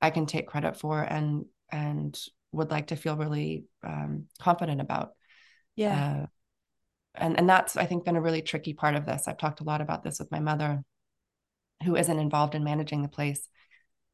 I 0.00 0.10
can 0.10 0.26
take 0.26 0.48
credit 0.48 0.76
for 0.76 1.00
and 1.00 1.44
and 1.70 2.18
would 2.52 2.70
like 2.70 2.88
to 2.88 2.96
feel 2.96 3.16
really 3.16 3.64
um, 3.82 4.26
confident 4.40 4.80
about. 4.80 5.12
Yeah. 5.76 6.22
Uh, 6.22 6.26
and 7.14 7.38
and 7.38 7.48
that's 7.48 7.76
I 7.76 7.86
think 7.86 8.04
been 8.04 8.16
a 8.16 8.20
really 8.20 8.42
tricky 8.42 8.74
part 8.74 8.96
of 8.96 9.06
this. 9.06 9.28
I've 9.28 9.38
talked 9.38 9.60
a 9.60 9.64
lot 9.64 9.80
about 9.80 10.02
this 10.02 10.18
with 10.18 10.30
my 10.30 10.40
mother, 10.40 10.82
who 11.82 11.96
isn't 11.96 12.18
involved 12.18 12.54
in 12.54 12.64
managing 12.64 13.02
the 13.02 13.08
place, 13.08 13.48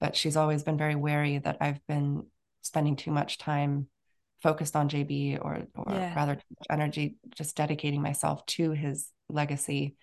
but 0.00 0.16
she's 0.16 0.36
always 0.36 0.62
been 0.62 0.78
very 0.78 0.94
wary 0.94 1.38
that 1.38 1.58
I've 1.60 1.84
been 1.86 2.26
spending 2.62 2.96
too 2.96 3.10
much 3.10 3.38
time 3.38 3.88
focused 4.42 4.74
on 4.74 4.88
JB 4.88 5.38
or 5.40 5.66
or 5.74 5.92
Yeah. 5.94 6.14
rather 6.16 6.38
energy 6.70 7.16
just 7.34 7.56
dedicating 7.56 8.00
myself 8.02 8.44
to 8.46 8.70
his 8.72 9.10
legacy. 9.28 9.96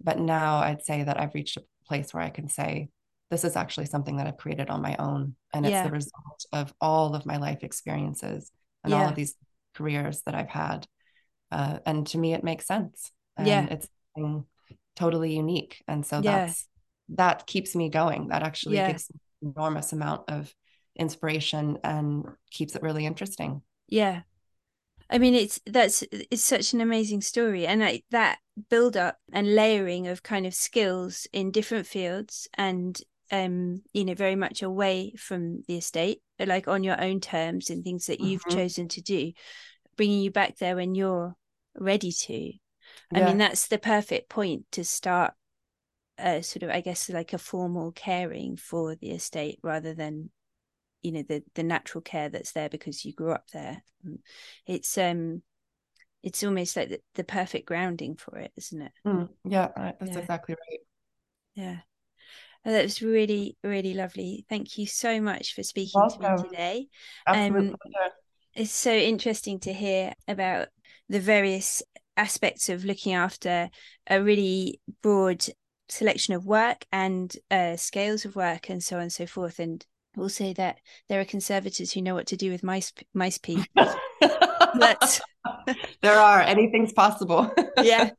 But 0.00 0.18
now 0.18 0.58
I'd 0.58 0.84
say 0.84 1.04
that 1.04 1.18
I've 1.20 1.34
reached 1.34 1.56
a 1.56 1.64
place 1.86 2.14
where 2.14 2.22
I 2.22 2.30
can 2.30 2.48
say 2.48 2.88
this 3.30 3.44
is 3.44 3.56
actually 3.56 3.86
something 3.86 4.16
that 4.16 4.26
I've 4.26 4.36
created 4.36 4.68
on 4.70 4.82
my 4.82 4.96
own 4.98 5.34
and 5.54 5.64
it's 5.66 5.72
Yeah. 5.72 5.84
the 5.84 5.90
result 5.90 6.44
of 6.52 6.72
all 6.80 7.14
of 7.14 7.26
my 7.26 7.38
life 7.38 7.62
experiences 7.62 8.50
and 8.84 8.92
all 8.94 9.08
of 9.08 9.14
these 9.14 9.34
careers 9.74 10.22
that 10.26 10.34
I've 10.34 10.48
had. 10.50 10.86
Uh, 11.50 11.78
and 11.86 12.06
to 12.08 12.18
me 12.18 12.34
it 12.34 12.44
makes 12.44 12.66
sense. 12.66 13.10
And 13.36 13.48
Yeah. 13.48 13.66
it's 13.70 13.88
something 14.14 14.44
totally 14.96 15.34
unique. 15.34 15.82
And 15.88 16.04
so 16.04 16.20
Yeah. 16.20 16.38
that's 16.38 16.68
that 17.16 17.46
keeps 17.46 17.74
me 17.74 17.88
going. 17.88 18.28
That 18.28 18.42
actually 18.42 18.76
Yeah. 18.76 18.88
gives 18.92 19.10
enormous 19.42 19.92
amount 19.92 20.30
of 20.30 20.54
inspiration 20.96 21.78
and 21.84 22.24
keeps 22.50 22.74
it 22.76 22.82
really 22.82 23.06
interesting. 23.06 23.62
Yeah. 23.88 24.22
I 25.10 25.18
mean, 25.18 25.34
it's 25.34 25.60
that's 25.66 26.04
it's 26.12 26.42
such 26.42 26.72
an 26.72 26.80
amazing 26.80 27.20
story, 27.22 27.66
and 27.66 27.80
like 27.80 28.04
that 28.10 28.38
build 28.70 28.96
up 28.96 29.18
and 29.32 29.54
layering 29.54 30.06
of 30.08 30.22
kind 30.22 30.46
of 30.46 30.54
skills 30.54 31.26
in 31.32 31.50
different 31.50 31.86
fields, 31.86 32.48
and 32.54 33.00
um, 33.30 33.82
you 33.92 34.04
know, 34.04 34.14
very 34.14 34.36
much 34.36 34.62
away 34.62 35.14
from 35.18 35.62
the 35.68 35.76
estate, 35.78 36.22
like 36.40 36.68
on 36.68 36.84
your 36.84 37.00
own 37.02 37.20
terms 37.20 37.70
and 37.70 37.84
things 37.84 38.06
that 38.06 38.20
you've 38.20 38.46
Mhm. 38.46 38.48
chosen 38.48 38.88
to 38.88 39.02
do, 39.02 39.32
bringing 39.96 40.20
you 40.20 40.30
back 40.30 40.58
there 40.58 40.76
when 40.76 40.94
you're 40.94 41.36
ready 41.76 42.12
to. 42.12 42.52
I 43.14 43.20
Yeah. 43.20 43.26
mean, 43.26 43.38
that's 43.38 43.68
the 43.68 43.78
perfect 43.78 44.28
point 44.30 44.64
to 44.72 44.84
start 44.84 45.34
a 46.18 46.42
sort 46.42 46.62
of, 46.62 46.70
I 46.70 46.80
guess, 46.80 47.08
like 47.08 47.32
a 47.32 47.38
formal 47.38 47.92
caring 47.92 48.56
for 48.56 48.94
the 48.94 49.10
estate 49.10 49.58
rather 49.62 49.94
than, 49.94 50.30
you 51.02 51.12
know, 51.12 51.22
the 51.22 51.42
the 51.54 51.62
natural 51.62 52.02
care 52.02 52.28
that's 52.28 52.52
there 52.52 52.68
because 52.68 53.04
you 53.04 53.12
grew 53.12 53.32
up 53.32 53.48
there. 53.52 53.82
Mm. 54.06 54.18
It's 54.66 54.96
um, 54.98 55.42
it's 56.22 56.42
almost 56.44 56.76
like 56.76 56.88
the, 56.90 57.00
the 57.14 57.24
perfect 57.24 57.66
grounding 57.66 58.16
for 58.16 58.38
it, 58.38 58.52
isn't 58.56 58.82
it? 58.82 58.92
Mm, 59.06 59.28
yeah, 59.44 59.68
that's 59.98 60.16
Yeah. 60.16 60.20
exactly 60.20 60.54
right. 60.54 60.80
Yeah. 61.54 61.78
Oh, 62.64 62.70
that 62.72 62.84
was 62.84 63.02
really, 63.02 63.56
really 63.64 63.94
lovely. 63.94 64.46
Thank 64.48 64.78
you 64.78 64.86
so 64.86 65.20
much 65.20 65.54
for 65.54 65.62
speaking 65.62 66.08
to 66.08 66.20
me 66.20 66.28
today. 66.36 66.88
Absolute 67.26 67.56
Um, 67.58 67.76
pleasure. 67.80 68.12
it's 68.54 68.70
so 68.72 68.92
interesting 68.92 69.58
to 69.60 69.72
hear 69.72 70.12
about 70.28 70.68
the 71.08 71.20
various 71.20 71.82
aspects 72.16 72.68
of 72.68 72.84
looking 72.84 73.14
after 73.14 73.70
a 74.06 74.22
really 74.22 74.80
broad 75.02 75.44
selection 75.92 76.34
of 76.34 76.46
work 76.46 76.84
and 76.92 77.34
uh, 77.50 77.76
scales 77.76 78.24
of 78.24 78.34
work 78.36 78.68
and 78.70 78.82
so 78.82 78.96
on 78.96 79.02
and 79.02 79.12
so 79.12 79.26
forth. 79.26 79.58
And 79.58 79.84
also 80.18 80.52
that 80.54 80.78
there 81.08 81.20
are 81.20 81.24
conservators 81.24 81.92
who 81.92 82.02
know 82.02 82.14
what 82.14 82.26
to 82.28 82.36
do 82.36 82.50
with 82.50 82.62
mice 82.62 82.92
mice 83.14 83.38
pee. 83.38 83.64
That's- 83.74 85.20
there 86.02 86.18
are. 86.18 86.40
Anything's 86.40 86.92
possible. 86.92 87.50
yeah. 87.82 88.10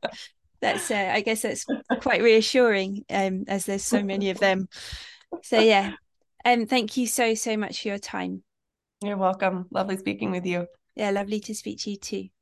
That's 0.60 0.90
uh, 0.90 1.10
i 1.12 1.20
guess 1.20 1.42
that's 1.42 1.66
quite 2.00 2.22
reassuring 2.22 3.04
um 3.10 3.44
as 3.48 3.66
there's 3.66 3.84
so 3.84 4.02
many 4.02 4.30
of 4.30 4.38
them. 4.38 4.68
So 5.42 5.60
yeah. 5.60 5.92
Um 6.44 6.66
thank 6.66 6.96
you 6.96 7.06
so 7.06 7.34
so 7.34 7.56
much 7.56 7.82
for 7.82 7.88
your 7.88 7.98
time. 7.98 8.42
You're 9.02 9.18
welcome. 9.18 9.66
Lovely 9.70 9.96
speaking 9.98 10.30
with 10.30 10.46
you. 10.46 10.66
yeah 10.96 11.10
lovely 11.10 11.40
to 11.40 11.54
speak 11.54 11.80
to 11.80 11.90
you 11.90 11.96
too 11.96 12.28